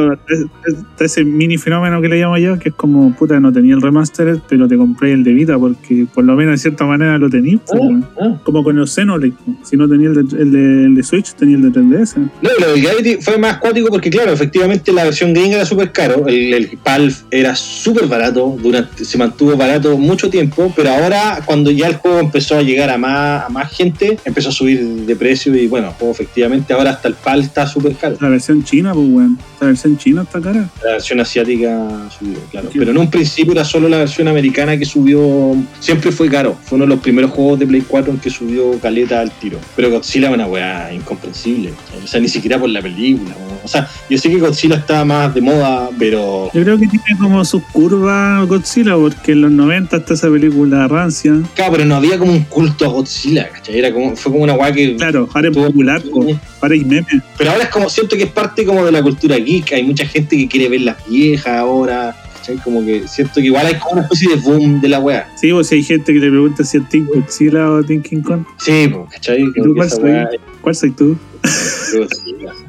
[0.98, 4.38] ese mini fenómeno que le llamo yo, que es como, puta, no tenía el remastered,
[4.48, 7.61] pero te compré el de Vita, porque por lo menos de cierta manera lo tenías.
[7.66, 8.07] pues, Ah, weón.
[8.20, 8.38] ah.
[8.44, 9.33] Como con los Xenoblade.
[9.44, 9.57] pues.
[9.68, 12.16] Si no tenía el de, el de- el de Switch, tenía el de 3DS.
[12.42, 15.92] No, lo del Gravity fue más cuático porque, claro, efectivamente la versión gringa era súper
[15.92, 16.26] caro.
[16.26, 21.70] El, el PAL era súper barato, durante, se mantuvo barato mucho tiempo, pero ahora, cuando
[21.70, 25.16] ya el juego empezó a llegar a más, a más gente, empezó a subir de
[25.16, 28.16] precio y, bueno, el juego efectivamente ahora hasta el PAL está súper caro.
[28.20, 29.38] La versión china, pues, weón.
[29.61, 30.68] La versión china está cara.
[30.85, 32.70] La versión asiática subió, claro.
[32.72, 35.56] Pero en un principio era solo la versión americana que subió.
[35.80, 36.56] Siempre fue caro.
[36.64, 39.59] Fue uno de los primeros juegos de Play 4 en que subió caleta al tiro.
[39.74, 41.72] Pero Godzilla es una weá incomprensible.
[42.02, 43.35] O sea, ni siquiera por la película.
[43.64, 46.50] O sea, yo sé que Godzilla está más de moda, pero.
[46.54, 50.87] Yo creo que tiene como sus curvas Godzilla, porque en los 90 está esa película
[50.87, 51.32] rancia.
[51.54, 53.78] Claro, pero no había como un culto a Godzilla, ¿cachai?
[53.78, 54.94] Era como, fue como una weá que.
[54.96, 56.02] Claro, ahora es popular,
[56.61, 57.22] ahora hay memes.
[57.37, 59.72] Pero ahora es como, siento que es parte como de la cultura geek.
[59.72, 62.14] Hay mucha gente que quiere ver las viejas ahora.
[62.35, 62.57] ¿cachai?
[62.59, 65.29] Como que siento que igual hay como una especie de boom de la weá.
[65.37, 68.22] Sí, pues si hay gente que le pregunta si es Team Godzilla o Team King
[68.22, 68.44] Kong.
[68.59, 69.42] Sí, pues, ¿cachai?
[69.42, 70.03] ¿Y tú Como que cuál soy?
[70.05, 70.29] weá
[70.61, 71.16] ¿Cuál soy tú?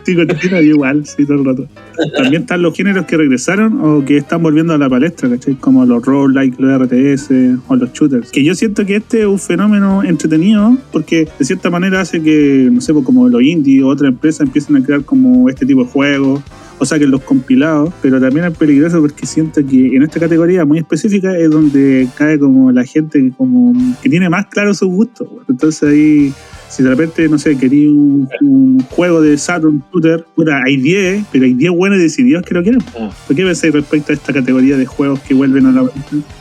[0.05, 0.61] Godzilla.
[0.61, 1.67] Yo igual, sí, todo el rato.
[2.15, 5.55] También están los géneros que regresaron o que están volviendo a la palestra, ¿cachai?
[5.55, 7.31] Como los roguelike, los RTS
[7.67, 8.31] o los shooters.
[8.31, 12.69] Que yo siento que este es un fenómeno entretenido porque de cierta manera hace que,
[12.71, 15.83] no sé, pues como los indie o otras empresas empiecen a crear como este tipo
[15.83, 16.41] de juegos
[16.79, 20.79] o saquen los compilados, pero también es peligroso porque siento que en esta categoría muy
[20.79, 25.27] específica es donde cae como la gente que como que tiene más claro sus gustos.
[25.29, 25.45] güey.
[25.49, 26.33] Entonces ahí,
[26.77, 31.25] si de repente, no sé, quería un, un juego de Saturn shooter, puta, hay 10,
[31.31, 32.83] pero hay 10 buenos y decididos que lo quieren.
[32.95, 33.09] Ah.
[33.25, 35.89] ¿Por qué pensáis respecto a esta categoría de juegos que vuelven a la?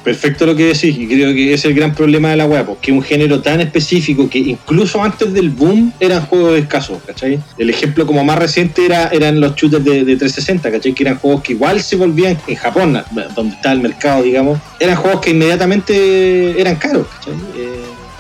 [0.05, 2.91] Perfecto lo que decís, y creo que es el gran problema de la web, porque
[2.91, 7.41] es un género tan específico que incluso antes del boom eran juegos escasos, ¿cachai?
[7.57, 10.93] El ejemplo como más reciente era, eran los shooters de, de 360, ¿cachai?
[10.93, 12.99] Que eran juegos que igual se volvían en Japón,
[13.35, 17.33] donde está el mercado, digamos, eran juegos que inmediatamente eran caros, ¿cachai?
[17.57, 17.76] Eh,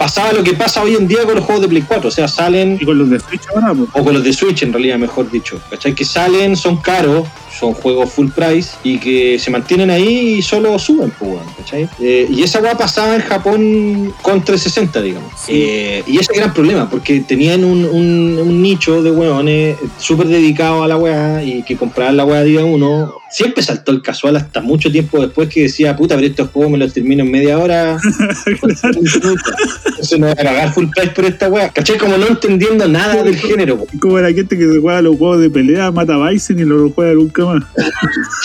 [0.07, 2.29] pasaba lo que pasa hoy en día con los juegos de Play 4, o sea,
[2.29, 3.88] salen Y con los de Switch ahora, pues.
[3.92, 5.61] o con los de Switch en realidad, mejor dicho.
[5.69, 5.95] ¿Cachai?
[5.97, 7.27] Que salen, son caros,
[7.59, 11.88] son juegos full price y que se mantienen ahí y solo suben, pues, ¿cachai?
[12.01, 15.33] Eh, y esa weá pasaba en Japón con 360, digamos.
[15.45, 15.53] Sí.
[15.55, 20.85] Eh, y ese gran problema, porque tenían un, un- un nicho de weones súper dedicado
[20.85, 23.12] a la weá y que compraban la weá día uno.
[23.29, 26.79] Siempre saltó el casual hasta mucho tiempo después que decía, puta, pero estos juegos me
[26.79, 27.99] los termino en media hora.
[29.96, 31.70] Entonces no pagar full price por esta weá.
[31.70, 31.96] ¿Cachai?
[31.96, 33.87] Como no entendiendo nada del género, po.
[33.98, 36.76] Como la gente que se juega los juegos de pelea, mata a Bison y no
[36.76, 37.64] lo juega nunca más.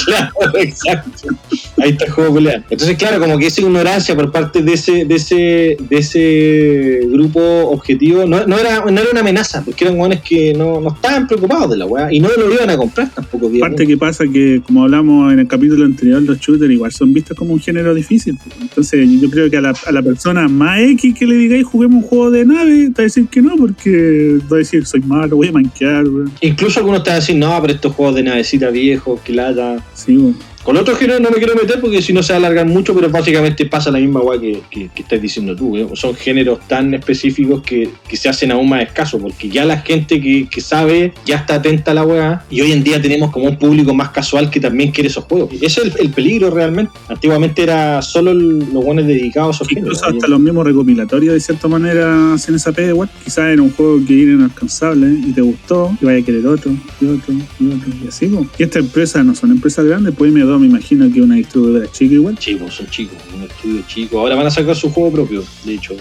[0.05, 1.29] Claro, exacto.
[1.77, 2.63] Ahí está el juego de pelea.
[2.69, 7.39] Entonces, claro, como que esa ignorancia por parte de ese, de ese, de ese grupo
[7.69, 11.27] objetivo no, no era, no era una amenaza, porque eran hueones que no, no estaban
[11.27, 13.51] preocupados de la weá y no lo iban a comprar tampoco.
[13.57, 17.37] Aparte que pasa que, como hablamos en el capítulo anterior, los shooters igual son vistos
[17.37, 18.37] como un género difícil.
[18.59, 22.03] Entonces yo creo que a la, a la persona más X que le digáis juguemos
[22.03, 25.01] un juego de nave, te va a decir que no, porque va a decir soy
[25.01, 26.31] malo, voy a manquear, weón.
[26.41, 29.83] Incluso algunos te van a decir, no, pero estos juegos de navecita viejos, que lata.
[29.93, 30.50] Sí, weón.
[30.63, 32.93] Con otros géneros no me quiero meter porque si no se va a alargar mucho,
[32.93, 35.89] pero básicamente pasa la misma weá que, estás diciendo tú.
[35.95, 40.47] Son géneros tan específicos que, se hacen aún más escasos porque ya la gente que,
[40.61, 43.95] sabe ya está atenta a la weá y hoy en día tenemos como un público
[43.95, 45.51] más casual que también quiere esos juegos.
[45.53, 46.91] Ese es el, el peligro realmente.
[47.09, 49.97] Antiguamente era solo los buenos dedicados a esos géneros.
[49.97, 53.09] Incluso hasta los mismos recopilatorios de cierta manera hacen esa pega igual.
[53.23, 56.71] Quizás era un juego que era inalcanzable y te gustó y vaya a querer otro
[56.99, 58.27] y otro y otro y así.
[58.27, 58.45] po.
[58.59, 62.13] Y estas empresas no son empresas grandes, pues M2 me imagino que una distribuidora chica
[62.15, 62.37] igual.
[62.37, 64.19] Chicos, son chicos, un estudio chico.
[64.19, 65.95] Ahora van a sacar su juego propio, de hecho.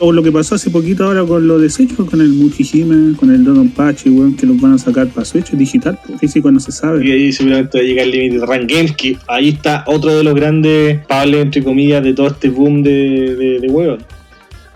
[0.00, 3.16] O lo que pasó hace poquito ahora con lo de Switch, pues, con el Mujihime,
[3.16, 6.70] con el Dodonpachi, weón, que los van a sacar para Switch digital, físico no se
[6.70, 7.12] Y sabe.
[7.12, 11.04] ahí seguramente va a llegar Limited Run Games, que ahí está otro de los grandes
[11.06, 14.00] pables, entre comillas, de todo este boom de, de, de huevos.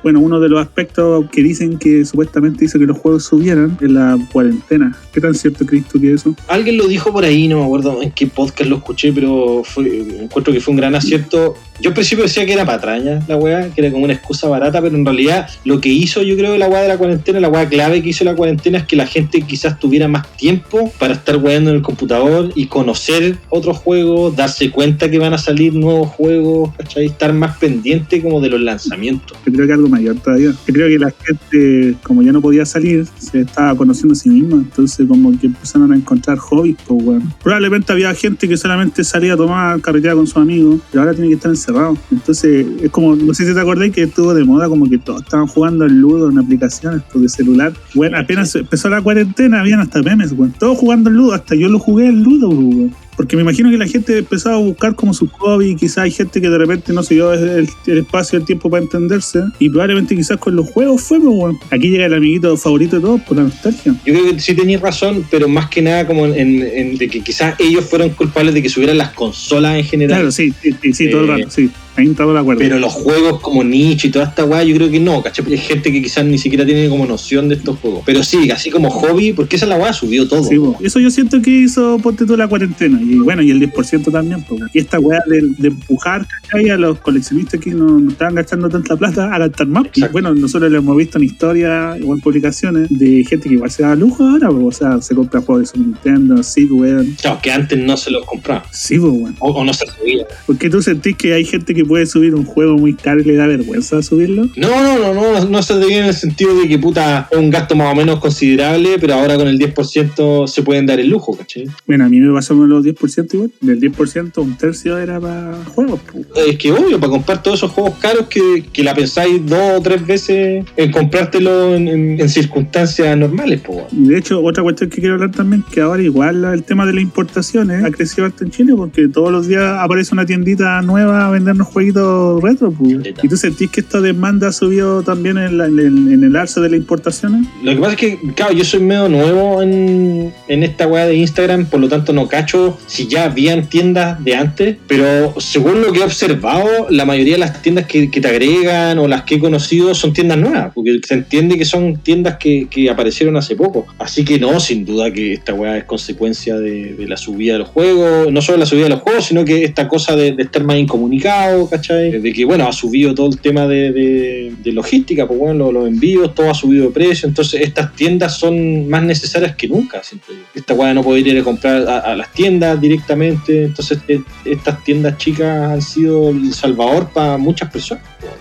[0.03, 3.91] Bueno, uno de los aspectos que dicen que supuestamente dice que los juegos subieran es
[3.91, 4.97] la cuarentena.
[5.13, 6.35] ¿Qué tan cierto crees tú que es eso?
[6.47, 10.05] Alguien lo dijo por ahí, no me acuerdo en qué podcast lo escuché, pero fue,
[10.21, 11.57] encuentro que fue un gran acierto.
[11.81, 14.81] Yo al principio decía que era patraña la weá, que era como una excusa barata,
[14.81, 17.69] pero en realidad lo que hizo yo creo la weá de la cuarentena, la weá
[17.69, 21.37] clave que hizo la cuarentena es que la gente quizás tuviera más tiempo para estar
[21.37, 26.09] weando en el computador y conocer otros juegos, darse cuenta que van a salir nuevos
[26.09, 27.07] juegos, ¿cachai?
[27.07, 29.37] Estar más pendiente como de los lanzamientos.
[29.45, 30.51] Yo creo que algo mayor todavía.
[30.51, 34.29] Yo creo que la gente, como ya no podía salir, se estaba conociendo a sí
[34.29, 34.57] misma.
[34.57, 37.35] Entonces, como que empezaron a encontrar hobbies, pues, weón.
[37.43, 41.29] Probablemente había gente que solamente salía a tomar carretera con sus amigos, pero ahora tiene
[41.29, 41.97] que estar encerrado.
[42.11, 45.23] Entonces, es como, no sé si te acordáis que estuvo de moda, como que todos
[45.23, 47.73] estaban jugando al Ludo en aplicaciones pues, de celular.
[47.95, 50.55] Bueno, apenas empezó la cuarentena, habían hasta memes, weón.
[50.59, 53.08] Todos jugando al Ludo, hasta yo lo jugué al Ludo, weón.
[53.19, 56.41] Porque me imagino que la gente empezaba a buscar como su hobby, quizás hay gente
[56.41, 59.69] que de repente no se dio el, el espacio y el tiempo para entenderse, y
[59.69, 61.59] probablemente quizás con los juegos fue, pues, bueno.
[61.71, 63.95] Aquí llega el amiguito favorito de todos por la nostalgia.
[64.07, 67.21] Yo creo que sí tenías razón, pero más que nada como en, en- de que
[67.21, 70.19] quizás ellos fueron culpables de que subieran las consolas en general.
[70.21, 71.71] Claro, sí, sí, sí, sí, todo el Eh, rato, sí.
[71.99, 72.61] Ahí estaba de acuerdo.
[72.61, 75.45] Pero los juegos como nicho y toda esta weá, yo creo que no, ¿cachai?
[75.51, 78.03] Hay gente que quizás ni siquiera tiene como noción de estos juegos.
[78.07, 80.45] Pero sí, así como hobby, porque esa es la weá, subió todo.
[80.45, 80.79] Sí, po.
[80.83, 84.43] eso yo siento que hizo ponte tú la cuarentena y bueno y el 10% también
[84.45, 84.57] po.
[84.73, 86.71] y esta weá de, de empujar ¿cachai?
[86.71, 90.35] a los coleccionistas que no, no estaban gastando tanta plata a gastar más y bueno
[90.35, 93.95] nosotros lo hemos visto en historias o en publicaciones de gente que igual se da
[93.97, 94.67] lujo ahora po.
[94.67, 98.11] o sea se compra juegos de Super Nintendo sí weón Claro, que antes no se
[98.11, 98.65] los compraba.
[98.73, 100.27] sí po, weón O, o no se subía.
[100.47, 103.35] porque tú sentís que hay gente que puede subir un juego muy caro y le
[103.35, 106.69] da vergüenza subirlo No, no, no, no, no se te viene en el sentido de
[106.69, 110.63] que puta es un gasto más o menos considerable, pero ahora con el 10% se
[110.63, 111.67] pueden dar el lujo, ¿cachai?
[111.87, 115.57] bueno a mí me pasó con los 10% igual del 10% un tercio era para
[115.75, 116.21] juegos po.
[116.47, 119.81] Es que obvio, para comprar todos esos juegos caros que, que la pensáis dos o
[119.83, 123.79] tres veces en comprártelo en, en- en circunstancias normales, pues.
[123.93, 126.93] Y de hecho, otra cuestión que quiero hablar también, que ahora igual el tema de
[126.93, 131.27] las importaciones ha crecido harto en Chile, porque todos los días aparece una tiendita nueva
[131.27, 132.73] a vendernos jueguitos retro.
[132.73, 132.97] pues.
[133.23, 136.37] ¿Y tú sentís que esta demanda ha subido también en, la- en el, en el
[136.37, 137.47] alza de las importaciones?
[137.63, 141.15] Lo que pasa es que, claro, yo soy medio nuevo en, en esta weá de
[141.17, 145.93] Instagram, por lo tanto no cacho si ya habían tiendas de antes, pero según lo
[145.93, 149.37] que he observado, la mayoría de las tiendas que, que te agregan o las que
[149.37, 153.55] he conocido son tiendas nuevas, porque se entiende que son tiendas que, que aparecieron hace
[153.57, 153.87] poco.
[153.99, 157.59] Así que no, sin duda que esta weá es consecuencia de, de la subida de
[157.61, 160.43] los juegos, no solo la subida de los juegos, sino que esta cosa de, de
[160.43, 162.11] estar más incomunicado, ¿cachai?
[162.21, 165.75] De que, bueno, ha subido todo el tema de, de- de logística, pues bueno, los,
[165.75, 170.03] los envíos, todo ha subido de precio, entonces estas tiendas son más necesarias que nunca,
[170.03, 170.39] siento yo.
[170.55, 174.83] Esta weá no poder ir a comprar a, a las tiendas directamente, entonces eh, estas
[174.85, 178.05] tiendas chicas han sido el salvador para muchas personas.
[178.21, 178.33] pues.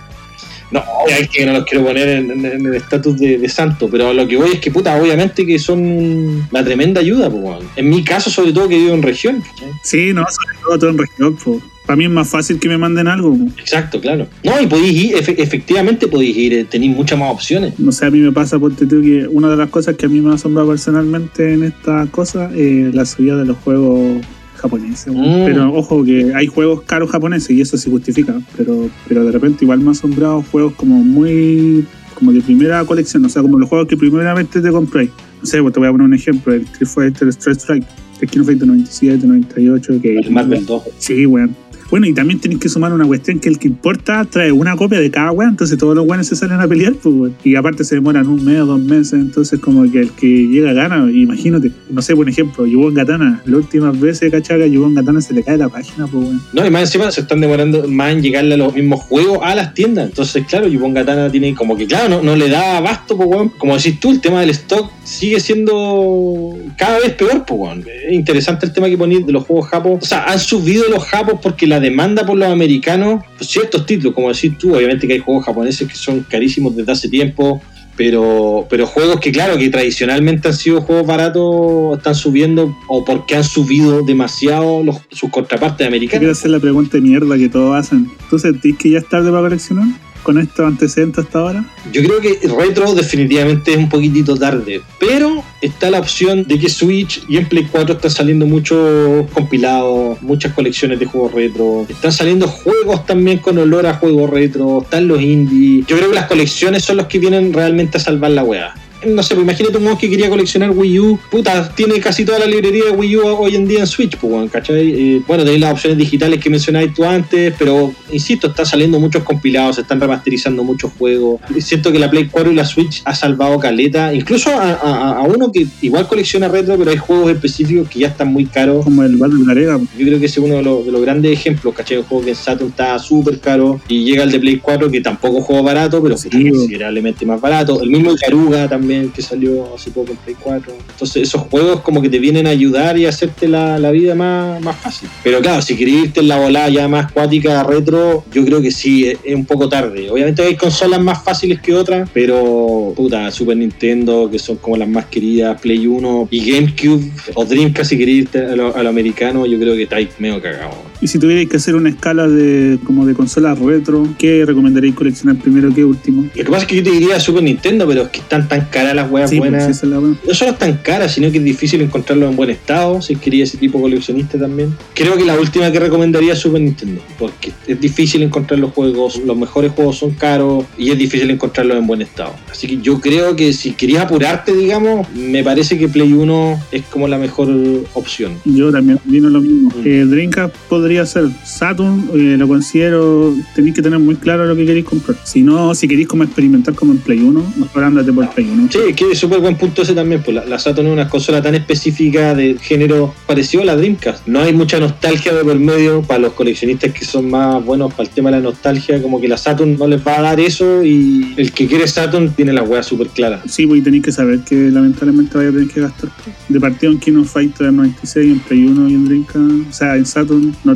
[0.70, 3.88] No, es que no los quiero poner en, en- en el estatus de, de santo,
[3.90, 7.70] pero lo que voy es que, puta, obviamente que son una tremenda ayuda, pues, weón.
[7.78, 9.70] En mi caso, sobre todo, que vivo en región, ¿cachai?
[9.84, 11.38] Sí, no, sobre todo todo en región.
[11.42, 11.60] pues.
[11.88, 13.36] Para mí es más fácil que me manden algo.
[13.58, 14.28] Exacto, claro.
[14.44, 17.80] No, y podéis ir, efe- efectivamente podéis ir, eh, tenéis muchas más opciones.
[17.80, 20.10] No sé, a mí me pasa, ponte tú, que una de las cosas que a
[20.10, 24.22] mí me ha asombrado personalmente en esta cosa es la subida de los juegos
[24.58, 25.14] japoneses.
[25.14, 25.46] Mm.
[25.46, 28.38] Pero ojo que hay juegos caros japoneses y eso se justifica.
[28.58, 33.24] Pero, pero de repente igual me ha asombrado juegos como muy como de primera colección,
[33.26, 35.12] o sea, como los juegos que primeramente te compráis.
[35.40, 37.86] No sé, pues te voy a poner un ejemplo, el Street Fighter Strike Strike,
[38.22, 40.82] el King of Fighters 97, 98, que El Marvel 2.
[40.98, 41.28] Sí, weón.
[41.30, 41.56] Bueno,
[41.92, 45.10] y también tenéis que sumar una cuestión que el que importa trae una copia de
[45.10, 47.36] cada weón, entonces todos los weones se salen a pelear, pues, weón.
[47.44, 50.74] Y aparte se demoran un mes o dos meses, entonces como que el que llega
[50.74, 55.34] gana, imagínate, no sé, por ejemplo, Yubon Gatana, las últimas veces, cachaga, Yubon Gatana se
[55.34, 56.42] le cae la página, pues, weón.
[56.54, 59.56] No, y más encima se están demorando más en llegarle a los mismos juegos a
[59.56, 60.10] las tiendas.
[60.10, 63.50] Entonces, claro, Yupon Gatana tiene como que, claro, no, no le da abasto, pues, weón.
[63.58, 67.86] Como decís tú, el tema del stock sigue siendo cada vez peor, pues, weón.
[68.08, 70.00] Es interesante el tema que ponís de los juegos japos.
[70.02, 74.14] O sea, han subido los japos porque la demanda por los americanos, pues ciertos títulos,
[74.14, 77.62] como decís tú, obviamente que hay juegos japoneses que son carísimos desde hace tiempo.
[77.96, 83.36] Pero, pero juegos que, claro, que tradicionalmente han sido juegos baratos, están subiendo o porque
[83.36, 86.38] han subido demasiado los, sus contrapartes Quiero americanas.
[86.38, 88.08] hacer la pregunta de mierda que todos hacen.
[88.30, 89.88] ¿Tú sentís que ya es tarde para coleccionar?
[90.24, 91.66] Con estos antecedentes hasta ahora.
[91.92, 96.70] Yo creo que retro definitivamente es un poquitito tarde, pero está la opción de que
[96.70, 102.12] Switch y en Play 4 están saliendo muchos compilados, muchas colecciones de juegos retro, están
[102.12, 105.84] saliendo juegos también con olor a juegos retro, están los indie.
[105.88, 108.74] Yo creo que las colecciones son los que vienen realmente a salvar la weá.
[109.06, 112.40] No sé, pues imagínate un weón que quería coleccionar Wii U, puta, tiene casi toda
[112.40, 114.92] la librería de Wii U hoy en día en Switch, pues, ¿cachai?
[115.18, 119.24] Eh, bueno, tenéis las opciones digitales que mencionabas tú antes, pero insisto, están saliendo muchos
[119.24, 121.40] compilados, se están remasterizando muchos juegos.
[121.60, 125.22] Siento que la Play 4 y la Switch ha salvado caleta, incluso a, a- a
[125.24, 128.84] uno que igual colecciona retro, pero hay juegos específicos que ya están muy caros.
[128.84, 129.78] Como el Battle Garega.
[129.78, 131.98] Yo creo que ese es uno de los, de los grandes ejemplos, ¿cachai?
[131.98, 135.02] Un juego que en Saturn está súper caro y llega el de Play 4 que
[135.02, 136.58] tampoco es juego barato, pero Sí, está bo.
[136.58, 137.80] considerablemente más barato.
[137.82, 140.74] El mismo Caruga también que salió hace poco en Play 4.
[140.92, 144.62] Entonces esos juegos como que te vienen a ayudar y hacerte la, la vida más,
[144.62, 145.10] más fácil.
[145.24, 148.72] Pero claro, si querés irte en la volada ya más cuática retro, yo creo que
[148.72, 150.10] sí, es, un poco tarde.
[150.10, 154.88] Obviamente hay consolas más fáciles que otras, pero puta, Super Nintendo, que son como las
[154.88, 158.90] más queridas, Play 1 y GameCube o Dreamcast si querés irte a lo, a lo
[158.90, 160.87] americano, yo creo que estáis medio cagado.
[161.02, 165.36] Y si tuvierais que hacer una escala de como de consolas retro, ¿qué recomendaríais coleccionar
[165.38, 166.24] primero que último?
[166.24, 168.66] Lo que pasa es que yo te diría Super Nintendo, pero es que están tan
[168.72, 169.70] caras las weas Sí, pues, buenas.
[169.70, 170.00] esa es la.
[170.00, 173.44] No solo es tan cara, sino que es difícil encontrarlo en buen estado, si quería
[173.44, 174.74] ese tipo coleccionista también.
[174.94, 179.22] Creo que la última que recomendaría es Super Nintendo, porque es difícil encontrar los juegos,
[179.24, 182.34] los mejores juegos son caros y es difícil encontrarlos en buen estado.
[182.50, 186.84] Así que yo creo que si querías apurarte, digamos, me parece que Play 1 es
[186.86, 187.50] como la mejor
[187.94, 188.34] opción.
[188.46, 189.70] Yo también vino lo mismo.
[189.70, 189.82] Mm.
[189.88, 194.66] Eh, Dreamcast podría ser Saturn, eh, lo considero, tenéis que tener muy claro lo que
[194.66, 195.18] queréis comprar.
[195.24, 198.70] Si no, si queréis como experimentar como en Play 1, mejor ándate por Play 1.
[198.72, 201.42] Sí, que es súper buen punto ese también, pues la, la Saturn es una consola
[201.42, 204.28] tan específica de género parecido a la Dreamcast.
[204.28, 208.04] No hay mucha nostalgia de por medio para los coleccionistas que son más buenos para
[208.04, 210.84] el tema de la nostalgia, como que la Saturn no les va a dar eso
[210.84, 213.42] y el que quiere Saturn tiene la weá súper clara.
[213.48, 216.10] Sí, pues tenéis que saber que lamentablemente vaya a tener que gastar.
[216.50, 220.06] De partida en Kino Fighter 96, en Play 1 y en Dreamcast, o sea, en
[220.06, 220.76] Saturn, no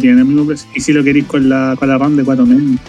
[0.74, 2.80] Y si lo queréis con la, con la RAM de 4 meses.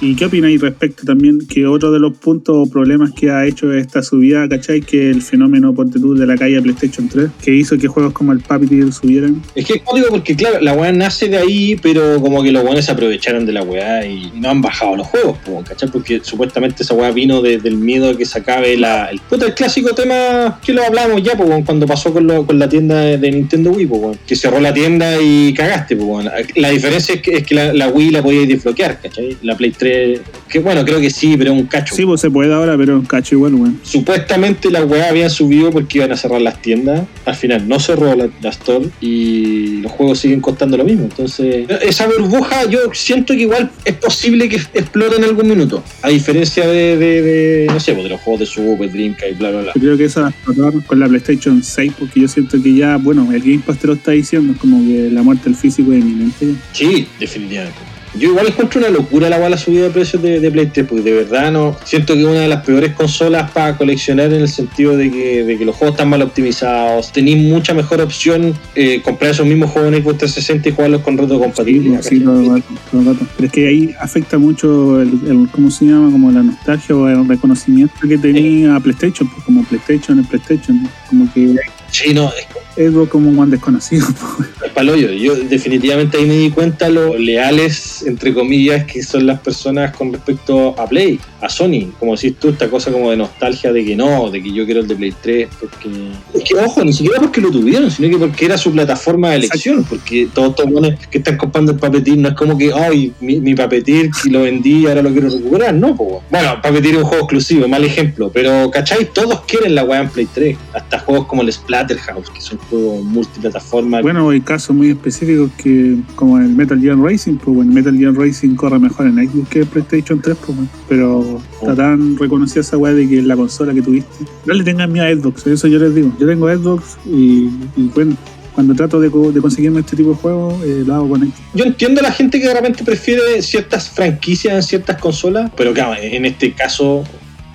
[0.00, 3.72] ¿Y qué opináis respecto también que otro de los puntos o problemas que ha hecho
[3.72, 4.80] esta subida, ¿cachai?
[4.80, 8.92] Que el fenómeno de la calle PlayStation 3, que hizo que juegos como el Puppeteer
[8.92, 9.42] subieran.
[9.54, 12.64] Es que es código porque, claro, la weá nace de ahí, pero como que los
[12.64, 15.90] weones se aprovecharon de la weá y no han bajado los juegos, ¿cachai?
[15.90, 19.46] Porque supuestamente esa weá vino de- del miedo a que se acabe la, el, puta,
[19.46, 23.00] el clásico tema que lo hablamos ya, weón, cuando pasó con, lo- con la tienda
[23.00, 26.28] de, Nintendo Wii, weón, que cerró la tienda y cagaste, weón.
[26.56, 29.36] La diferencia es que, es que la, Wii la podías desbloquear, ¿cachai?
[29.42, 31.94] La Play 3, que bueno, creo que sí, pero un cacho.
[31.94, 33.80] Sí, pues se puede ahora, pero cacho igual, weón.
[33.82, 37.02] Supuestamente la weá habían subido porque iban a cerrar las tiendas.
[37.24, 41.04] Al final no cerró la, la store y los juegos siguen costando lo mismo.
[41.04, 45.82] Entonces, esa burbuja yo siento que igual es posible que explote en algún minuto.
[46.02, 49.34] A diferencia de, de- de, no sé, pues, de los juegos de Super, Dreamcast y
[49.34, 49.72] bla, bla, bla.
[49.74, 52.74] Yo creo que eso va a explotar con la PlayStation 6, porque yo siento que
[52.74, 55.54] ya, bueno, el Game Pass te lo está diciendo, es como que la muerte del
[55.56, 56.54] físico es inminente.
[56.72, 57.78] Sí, definitivamente.
[58.16, 61.02] Yo igual encuentro una locura la, la subida de precios de, de Play 3, porque
[61.02, 61.76] de verdad no.
[61.84, 65.44] Siento que es una de las peores consolas para coleccionar en el sentido de que,
[65.44, 67.10] de que los juegos están mal optimizados.
[67.12, 71.14] Tenéis mucha mejor opción eh, comprar esos mismos juegos en Xbox 360 y jugarlos con
[71.14, 72.02] Sí, retrocompatibilidad.
[72.02, 73.26] sí, rato, todo el rato.
[73.36, 76.10] Pero es que ahí afecta mucho el, el- ¿cómo se llama?
[76.12, 81.32] Como la nostalgia o el reconocimiento que tenía PlayStation, pues como PlayStation es PlayStation, como
[81.32, 81.54] que
[81.90, 82.46] Sí, no, es,
[82.76, 84.06] es algo como un desconocido.
[84.36, 84.48] pues.
[84.74, 85.10] Es palollo.
[85.12, 90.12] Yo definitivamente ahí me di cuenta lo leales, entre comillas, que son las personas con
[90.12, 91.92] respecto a Play, a Sony.
[91.98, 94.80] Como decís tú, esta cosa como de nostalgia de que no, de que yo quiero
[94.80, 95.88] el de Play 3, porque...
[96.34, 99.36] Es que, ojo, ni siquiera porque lo tuvieron, sino que porque era su plataforma de
[99.36, 103.40] elección, porque todos estos que están comprando el papetir no es como que, ay, mi,
[103.40, 106.22] mi papetir, si lo vendí, ahora lo quiero recuperar, no, po.
[106.30, 109.08] Bueno, papetir es un juego exclusivo, mal ejemplo, pero, ¿cachai?
[109.12, 113.04] Todos quieren la weá en Play 3, hasta juegos como el Splatterhouse, que son juegos
[113.04, 114.00] multiplataforma.
[114.00, 117.94] Bueno, el caso casos muy específicos que, como el Metal Gear Racing, pues bueno, Metal
[117.96, 122.16] Gear Racing corre mejor en Xbox que en PlayStation 3, pues bueno, pero está tan
[122.16, 124.24] reconocida esa weá de que es la consola que tuviste.
[124.46, 126.10] No le tengan miedo a Xbox, eso yo les digo.
[126.18, 128.16] Yo tengo Xbox y, y bueno,
[128.54, 131.40] cuando trato de, de conseguirme este tipo de juegos, eh, lo hago con Xbox.
[131.52, 135.74] Yo entiendo a la gente que de repente prefiere ciertas franquicias en ciertas consolas, pero
[135.74, 137.04] claro, en este caso,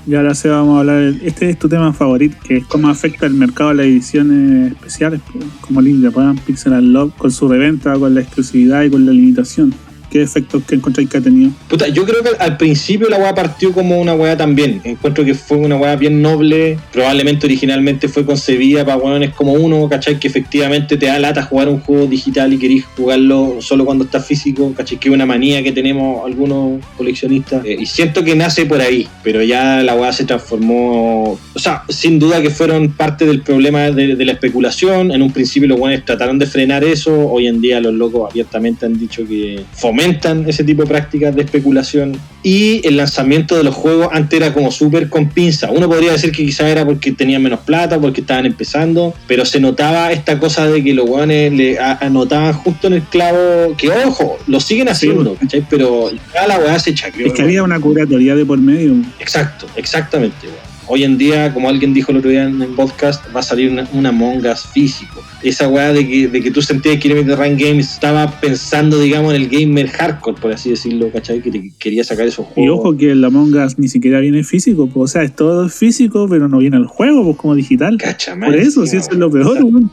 [0.07, 3.25] Y ahora se vamos a hablar, este es tu tema favorito, que es cómo afecta
[3.25, 7.47] el mercado a las ediciones especiales, pues, como Link Japan, Pixel and Love, con su
[7.47, 9.73] reventa, con la exclusividad y con la limitación.
[10.10, 11.52] ¿Qué efectos que encontráis que ha tenido?
[11.69, 14.82] puta, yo creo que al principio la weá partió como una weá también.
[14.84, 16.80] Encuentro que fue una weá bien noble.
[16.91, 20.20] Probablemente originalmente fue concebida para weones como uno, ¿cachai?
[20.20, 24.20] Que efectivamente te da lata jugar un juego digital y querís jugarlo solo cuando está
[24.20, 24.97] físico, ¿cachai?
[24.97, 27.64] Que es una manía que tenemos algunos coleccionistas.
[27.66, 31.39] Eh, y siento que nace por ahí, pero ya la weá se transformó.
[31.53, 35.12] O sea, sin duda que fueron parte del problema de, de la especulación.
[35.12, 37.30] En un principio los weones trataron de frenar eso.
[37.30, 41.41] Hoy en día los locos abiertamente han dicho que fomentan ese tipo de prácticas de
[41.41, 42.18] especulación.
[42.41, 45.72] Y el lanzamiento de los juegos antes era como súper con pinza.
[45.72, 49.60] Uno podría decir que quizás era porque tenían menos plata, porque estaban empezando, pero se
[49.60, 53.76] notaba esta cosa de que los weones le anotaban justo en el clavo.
[53.78, 55.66] Que ojo, lo siguen haciendo, ¿cachai?
[55.70, 57.28] Pero ya la weá se chaqueó.
[57.28, 58.95] Es que había una curatoría de por medio.
[59.20, 60.47] Exacto, exactamente.
[60.47, 60.68] weón.
[60.91, 63.87] Hoy en día, como alguien dijo el otro día en podcast, va a salir una,
[63.93, 65.21] una Among Us físico.
[65.43, 69.35] Esa weá de que, de que tú sentías que Limited Run Games estaba pensando, digamos,
[69.35, 71.41] en el gamer hardcore, por así decirlo, ¿cachai?
[71.41, 72.79] Que quería sacar esos Y juegos.
[72.79, 76.47] ojo que el Among Us ni siquiera viene físico, o sea, es todo físico, pero
[76.49, 77.97] no viene al juego, pues como digital.
[77.97, 79.91] Cacha, Por eso, si eso es lo peor, weón.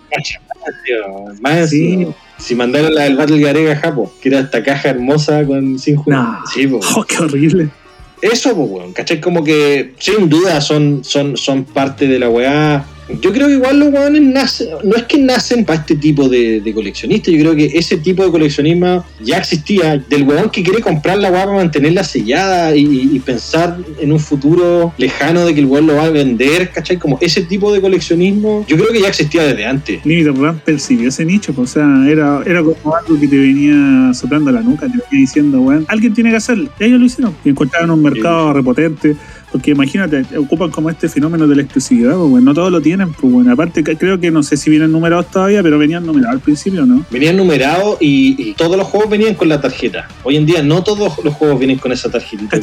[1.43, 2.07] Más, Sí.
[2.39, 6.21] Si mandaron la del Battle Garega Japo, que era esta caja hermosa con sin juego.
[6.23, 6.39] No.
[6.53, 6.81] Sí, po.
[6.97, 7.69] Oh, qué horrible.
[8.23, 9.21] Eso, pues, weón, ¿cachai?
[9.21, 12.85] Como que sin duda son, son, son parte de la weá.
[13.21, 16.61] Yo creo que igual los weones nacen, no es que nacen para este tipo de,
[16.61, 20.81] de coleccionistas, yo creo que ese tipo de coleccionismo ya existía, del weón que quiere
[20.81, 25.67] comprar la weá para mantenerla sellada y, pensar en un futuro lejano de que el
[25.67, 26.97] weón lo va a vender, ¿cachai?
[26.97, 30.05] Como ese tipo de coleccionismo, yo creo que ya existía desde antes.
[30.05, 34.13] Limited Run percibió ese nicho, pues, o sea, era, era como algo que te venía
[34.15, 36.71] soplando la nuca, te venía diciendo, weón, alguien tiene que hacerlo.
[36.79, 37.35] Y ellos lo hicieron.
[37.45, 39.17] Y encontraron un mercado repotente.
[39.53, 43.13] Porque imagínate, ocupan como este fenómeno de la exclusividad, pues, weón, no todos lo tienen,
[43.13, 46.41] pues bueno, aparte creo que no sé si vienen numerados todavía, pero venían numerados al
[46.41, 47.05] principio, ¿no?
[47.11, 50.09] Venían numerados y, y todos los juegos venían con la tarjeta.
[50.25, 52.59] Hoy en día no todos los juegos vienen con esa tarjetita.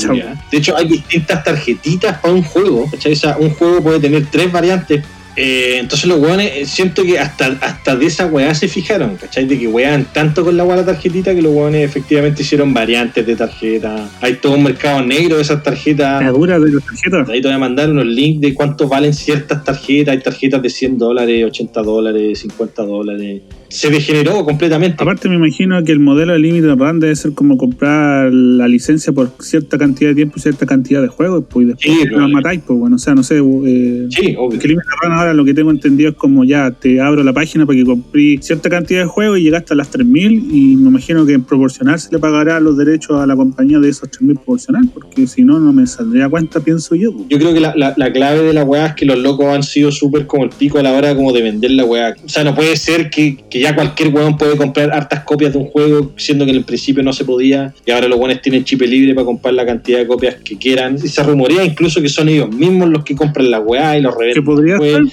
[0.52, 2.90] De hecho, hay distintas tarjetitas para un juego.
[2.90, 3.14] ¿cachai?
[3.14, 5.04] O sea, un juego puede tener tres variantes.
[5.36, 9.46] Eh, entonces los weones, eh, siento que hasta, hasta de esa weá se fijaron, ¿cachai?
[9.46, 13.26] De que wean tanto con la weá la tarjetita que los weones efectivamente hicieron variantes
[13.26, 14.10] de tarjeta.
[14.22, 16.22] Hay todo un mercado negro de esas tarjetas.
[16.24, 17.30] La dura de las tarjetas.
[17.30, 20.14] Ahí te voy a mandar unos links de cuánto valen ciertas tarjetas.
[20.16, 23.42] Hay tarjetas de 100 dólares, 80 dólares, 50 dólares.
[23.70, 25.02] Se degeneró completamente.
[25.02, 29.12] Aparte me imagino que el modelo de Limited Run debe ser como comprar la licencia
[29.12, 32.10] por cierta cantidad de tiempo y cierta cantidad de juegos, pues y después Sí, la
[32.12, 32.34] probable.
[32.36, 34.60] matáis, pues bueno, o sea, no sé, eh, Sí, obvio.
[34.62, 37.78] Limited Run ahora lo que tengo entendido es como ya te abro la página para
[37.78, 41.34] que compré cierta cantidad de juegos y llegaste a las 3.000 y me imagino que
[41.34, 45.28] en proporcional se le pagará los derechos a la compañía de esos 3.000 proporcional, porque
[45.28, 47.12] si no, no me saldría cuenta, pienso yo.
[47.30, 49.64] Yo creo que la, la- la clave de la weá es que los locos han
[49.64, 52.16] sido súper como el pico a la hora como de vender la weá.
[52.24, 55.60] O sea, no puede ser que, que ya cualquier weón puede comprar hartas copias de
[55.60, 58.64] un juego, siendo que en el principio no se podía, y ahora los weones tienen
[58.64, 60.96] chip libre para comprar la cantidad de copias que quieran.
[61.02, 64.14] Y se rumorea incluso que son ellos mismos los que compran la weá y los
[64.16, 64.44] Que revenden.
[64.46, 64.94] podría después.
[64.94, 65.04] ser.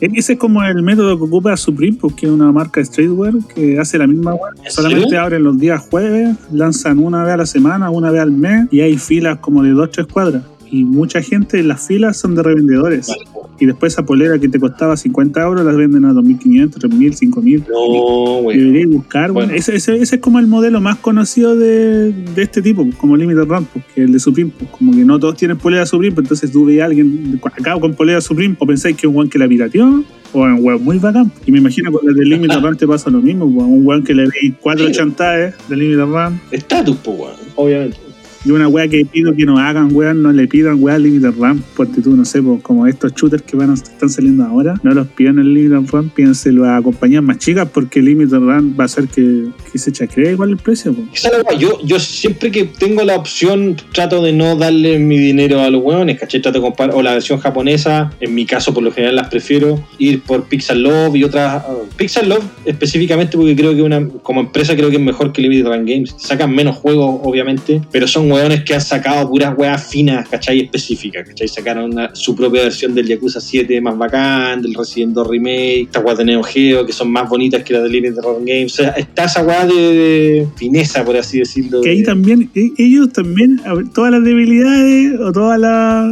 [0.00, 3.98] Ese es como el método que ocupa Supreme, porque es una marca streetwear que hace
[3.98, 4.52] la misma web.
[4.62, 8.32] ¿En Solamente abren los días jueves, lanzan una vez a la semana, una vez al
[8.32, 10.42] mes, y hay filas como de dos, tres cuadras.
[10.70, 13.08] Y mucha gente en las filas son de revendedores.
[13.08, 13.33] Vale.
[13.60, 17.64] Y después esa polera que te costaba 50 euros las venden a 2.500, 3.000, 5.000.
[17.68, 18.58] No, güey.
[18.58, 19.58] Deberíais buscar, bueno, Bueno.
[19.58, 23.44] ese, ese, ese es como el modelo más conocido de, de este tipo, como Limited
[23.44, 26.50] Run, porque el de Supreme, pues, como que no todos tienen polera Supreme, pues, entonces
[26.50, 29.38] tú veías a alguien acá con polera Supreme, o pensáis que es un weón que
[29.38, 30.02] la pirateó,
[30.32, 31.30] o es un weón muy bacán.
[31.46, 34.02] Y me imagino con el de Limited Run te pasa lo mismo, pues, un weón
[34.02, 34.92] que le veis cuatro Sí.
[34.94, 37.34] chantajes de Limited Run, Estatus, pues, weón.
[37.56, 37.96] Obviamente.
[38.44, 41.64] Y una weá que pido que no hagan, weón, no le pidan weá Limited Run,
[41.76, 44.92] porque tú, no sé, pues, como estos shooters que van a, están saliendo ahora, no
[44.92, 48.86] los pidan el Limited Run, pídenselo a compañías más chicas, porque Limited Run va a
[48.86, 51.24] hacer que, se chacree igual el precio, pues.
[51.24, 51.58] Weá.
[51.58, 55.82] Yo, yo siempre que tengo la opción trato de no darle mi dinero a los
[55.82, 56.40] hueones, ¿cachai?
[56.40, 59.82] Trato de comprar o la versión japonesa, en mi caso por lo general las prefiero,
[59.98, 61.64] ir por Pixel Love y otras.
[61.68, 65.42] uh, Pixel Love específicamente porque creo que una como empresa creo que es mejor que
[65.42, 66.14] Limited Run Games.
[66.18, 70.60] Sacan menos juegos, obviamente, pero son hueones que han sacado puras weas finas, ¿cachai?
[70.60, 71.48] Específicas, ¿cachai?
[71.48, 76.00] Sacaron una- su propia versión del Yakuza 7 más bacán, del Resident 2 Remake, esta
[76.00, 78.72] wea de Neo Geo, que son más bonitas que las de Limited Run Games.
[78.72, 81.80] O sea, está esa wea de, de fineza, por así decirlo.
[81.82, 83.60] Que ahí de- también, e- ellos también,
[83.94, 85.58] todas las debilidades o todos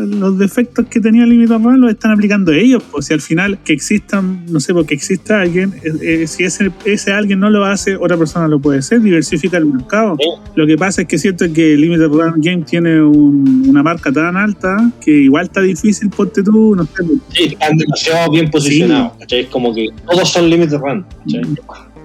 [0.06, 2.82] los defectos que tenía Limited Run los están aplicando ellos.
[2.90, 6.70] Pues si al final que existan, no sé, porque exista alguien, eh, eh, si ese,
[6.84, 10.16] ese alguien no lo hace, otra persona lo puede hacer, diversifica el mercado.
[10.20, 10.28] Sí.
[10.54, 14.36] Lo que pasa es que siento que Limited Run Game tiene un- una marca tan
[14.36, 16.90] alta que igual está difícil, ponte tú, no sé,
[17.30, 19.40] Sí, están demasiado bien posicionados, ¿cachai?
[19.40, 21.42] Es como que todos son Limited Run, ¿cachai?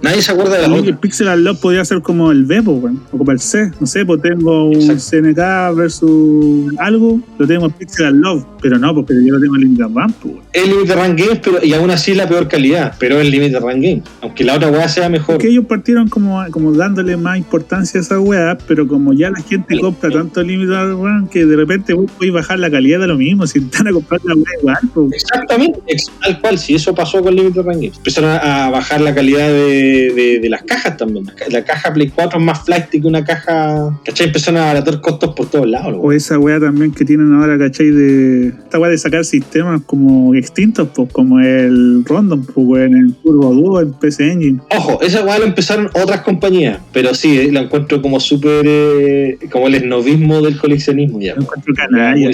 [0.02, 0.90] Nadie se acuerda de la otra.
[0.90, 3.72] el Pixel Unlock podría ser como el B, pues, weón, o como el C.
[3.80, 5.04] No sé, pues tengo un Exacto.
[5.28, 9.62] CNK versus algo, lo tengo en Pixel Unlock, pero no, porque yo lo tengo en
[9.62, 10.46] Limited Run, pues, weón.
[10.54, 13.60] Es Limited Run Games, pero, y aún así es la peor calidad, pero es Limited
[13.60, 14.04] Run Games.
[14.22, 15.36] Aunque la otra weá sea mejor.
[15.36, 19.42] Porque ellos partieron como, como dándole más importancia a esa weá, pero como ya la
[19.42, 19.80] gente Sí.
[19.82, 23.46] compra tanto Limited Run que de repente vos podés bajar la calidad de lo mismo,
[23.48, 25.14] si están a comprar la weá igual, pues.
[25.14, 27.98] Exactamente, ex- tal cual, si eso pasó con Limited Run Games.
[27.98, 31.26] Empezaron a, a bajar la calidad de, de- de las cajas también.
[31.26, 34.00] La, ca- la caja Play 4 es más flight que una caja.
[34.06, 34.28] ¿Cachai?
[34.28, 35.96] Empezaron a abaratar costos por todos lados.
[36.00, 37.90] O esa weá también que tienen ahora, ¿cachai?
[37.92, 43.14] De esta weá de sacar sistemas como extintos, pues como el Random, pues weón, el
[43.16, 44.60] Turbo Duo, el PC Engine.
[44.76, 48.66] Ojo, esa weá lo empezaron otras compañías, pero sí, eh, la encuentro como súper.
[48.66, 51.36] eh, como el esnovismo del coleccionismo ya.
[51.36, 52.30] Lo encuentro canalla,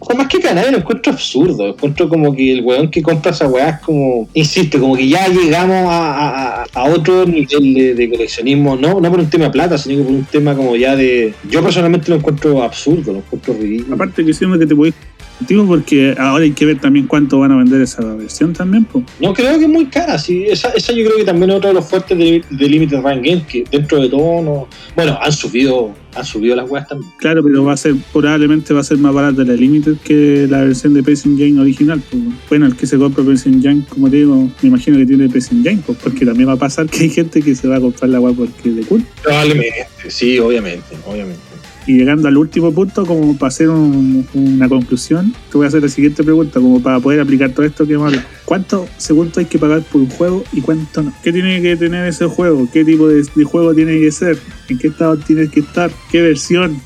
[0.00, 1.68] O más que canalla, lo encuentro absurdo.
[1.68, 4.28] Encuentro como que el weón que compra esa weá es como.
[4.34, 8.76] Insisto, como que ya llegamos a, a- a otro nivel de, coleccionismo.
[8.76, 11.32] No, no por un tema de plata, sino por un tema como ya de.
[11.48, 13.94] Yo personalmente lo encuentro absurdo, lo encuentro ridículo.
[13.94, 14.94] Aparte que siempre que te podéis
[15.38, 19.04] contigo porque ahora hay que ver también cuánto van a vender esa versión también, pues.
[19.20, 20.44] No creo que es muy cara, sí.
[20.48, 23.22] Esa, esa yo creo que también es otro de los fuertes de, de Limited Run
[23.22, 24.68] Games, que dentro de todo no.
[24.94, 27.10] Bueno, han subido, han subido las weas también.
[27.18, 30.62] Claro, pero va a ser, probablemente va a ser más barata la Limited que la
[30.62, 32.02] versión de PC Engine original.
[32.48, 35.54] Bueno, el que se compra PC Engine, como te digo, me imagino que tiene PC
[35.54, 38.10] Engine, pues, porque también va a pasar que hay gente que se va a comprar
[38.10, 39.04] la web porque es de cool.
[39.22, 41.53] Probablemente, sí, obviamente, obviamente.
[41.86, 45.82] Y llegando al último punto, como para hacer un- una conclusión, te voy a hacer
[45.82, 48.26] la siguiente pregunta, como para poder aplicar todo esto que hemos hablado.
[48.46, 51.12] ¿Cuánto según tú hay que pagar por un juego y cuánto no?
[51.22, 52.66] ¿Qué tiene que tener ese juego?
[52.72, 54.38] ¿Qué tipo de, de juego tiene que ser?
[54.70, 55.90] ¿En qué estado tienes que estar?
[56.10, 56.80] ¿Qué versión?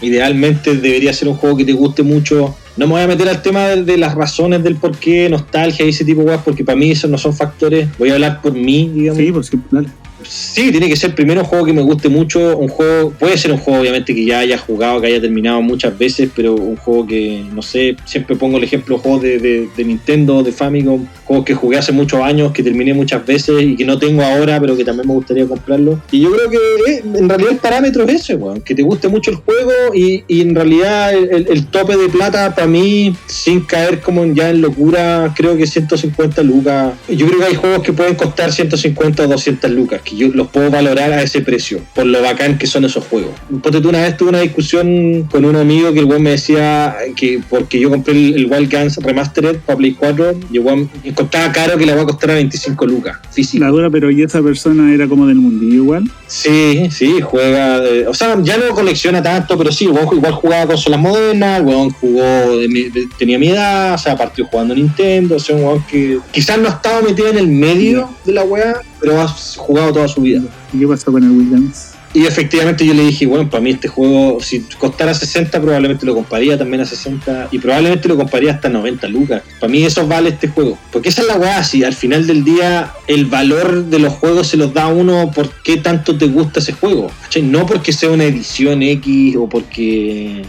[0.00, 2.54] Idealmente debería ser un juego que te guste mucho.
[2.76, 5.84] No me voy a meter al tema de, de las razones del por qué, nostalgia
[5.84, 7.88] y ese tipo de cosas, porque para mí esos no son factores.
[7.98, 9.18] Voy a hablar por mí, digamos.
[9.20, 9.88] Sí, pues sí, dale.
[10.26, 13.52] Sí, tiene que ser primero un juego que me guste mucho, un juego, puede ser
[13.52, 17.06] un juego obviamente que ya haya jugado, que haya terminado muchas veces, pero un juego
[17.06, 21.54] que, no sé, siempre pongo el ejemplo de juegos de, Nintendo, de Famicom, juegos que
[21.54, 24.84] jugué hace muchos años, que terminé muchas veces y que no tengo ahora, pero que
[24.84, 26.00] también me gustaría comprarlo.
[26.10, 26.56] Y yo creo que
[26.92, 30.24] eh, en realidad el parámetro es ese, weón, que te guste mucho el juego y,
[30.28, 34.62] y en realidad el, el- tope de plata para mí, sin caer como ya en
[34.62, 36.94] locura, creo que 150 lucas.
[37.08, 40.48] Yo creo que hay juegos que pueden costar 150 o 200 lucas, que yo los
[40.48, 43.32] puedo valorar a ese precio, por lo bacán que son esos juegos.
[43.62, 46.96] Ponte tú una vez tuve una discusión con un amigo que el weón me decía
[47.16, 50.90] que porque yo compré el, el Wild Guns Remastered para Play 4, y el weón
[51.04, 53.64] encontraba caro que la costar a 25 lucas, física.
[53.64, 56.04] La dura, pero ¿y esa persona era como del mundillo igual?
[56.26, 57.80] Sí, sí, juega.
[58.08, 61.66] o sea, ya no colecciona tanto, pero sí, el weón igual jugaba consolas modernas, el
[61.66, 65.56] weón jugó, de mi- de- tenía mi edad, o sea, partió jugando Nintendo, o sea,
[65.56, 69.28] un weón que quizás no estaba metido en el medio de la weá, pero ha
[69.28, 70.42] jugado toda su vida.
[70.72, 71.94] ¿Y qué pasó con el Williams?
[72.14, 76.14] Y efectivamente yo le dije, bueno, para mí este juego, si costara 60, probablemente lo
[76.14, 79.42] compraría también a 60 y probablemente lo compraría hasta 90 lucas.
[79.60, 80.78] Para mí eso vale este juego.
[80.90, 84.48] Porque esa es la weá, si al final del día el valor de los juegos
[84.48, 87.10] se los da a uno por qué tanto te gusta ese juego.
[87.22, 87.42] ¿cachai?
[87.42, 90.42] No porque sea una edición X o porque...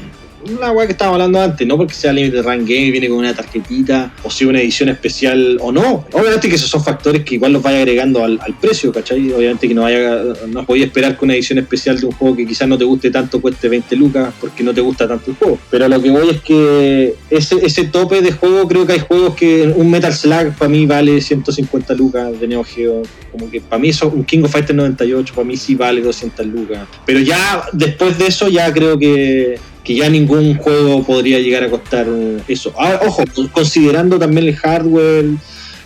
[0.57, 3.33] La weá que estábamos hablando antes, no porque sea Limited Run Game viene con una
[3.33, 6.05] tarjetita o sea una edición especial o no.
[6.11, 9.31] Obviamente que esos son factores que igual los vaya agregando al, precio, ¿cachai?
[9.31, 12.47] Obviamente que no vaya, no podía esperar que una edición especial de un juego que
[12.47, 15.59] quizás no te guste tanto cueste 20 lucas porque no te gusta tanto el juego.
[15.69, 19.35] Pero lo que voy es que ese, ese tope de juego, creo que hay juegos
[19.35, 23.03] que un Metal Slug para mí vale 150 lucas de Neo Geo.
[23.31, 26.45] Como que para mí eso, un King of Fighters 98 para mí sí vale 200
[26.47, 26.87] lucas.
[27.05, 29.57] Pero ya después de eso ya creo que
[29.89, 32.05] que ya ningún juego podría llegar a costar
[32.47, 32.71] eso.
[32.77, 35.25] Ahora, ojo, considerando también el hardware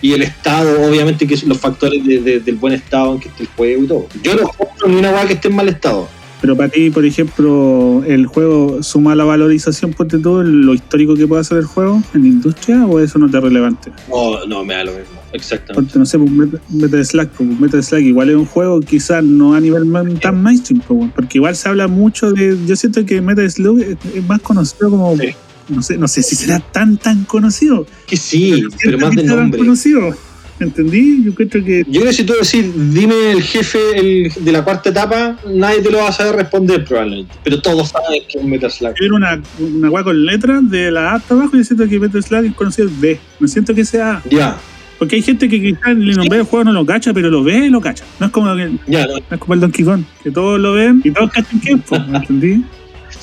[0.01, 3.30] y el estado, obviamente que son los factores de- de- del buen estado en que
[3.30, 4.08] esté el juego y todo.
[4.22, 6.10] Yo no compro ni una weá que esté en mal estado.
[6.41, 11.26] Pero para ti, por ejemplo, ¿el juego suma la valorización, ponte todo, lo histórico que
[11.26, 13.89] puede hacer el juego en la industria o eso no te es relevante?
[14.10, 15.22] No, no, me da lo mismo.
[15.34, 15.74] Exactamente.
[15.74, 19.24] Porque no sé, pues Meta, Meta Slack, pues Meta Slack igual es un juego quizás
[19.24, 22.58] no a nivel man- tan mainstream, pues, porque igual se habla mucho de.
[22.66, 25.18] Yo siento que Meta Slack es, es más conocido como.
[25.18, 25.30] Sí.
[25.70, 27.86] No sé, no sé si será tan tan conocido.
[28.06, 29.60] Que sí, siento pero más de sea tan nombre.
[29.60, 30.14] conocido.
[30.60, 31.24] ¿Entendí?
[31.26, 31.84] Yo creo que.
[31.88, 35.82] Yo creo que si tú decís, dime el jefe el- de la cuarta etapa, nadie
[35.82, 37.34] te lo va a saber responder probablemente.
[37.44, 38.94] Pero todos saben que es un Metal Slug.
[39.00, 42.22] Ver una, una guay con letras de la A hasta abajo, yo siento que Meta
[42.22, 43.20] Slack es conocido D.
[43.40, 44.22] No siento que sea.
[44.30, 44.58] Ya,
[45.04, 47.66] Porque hay gente que quizás le nombré el juego no lo cacha, pero lo ve
[47.66, 48.06] y lo cacha.
[48.22, 49.18] No es como, que, no ya, no.
[49.18, 52.08] es como el Donkey Kong, que todos lo ven y todos cachan que es, pues,
[52.08, 52.64] ¿me entendí?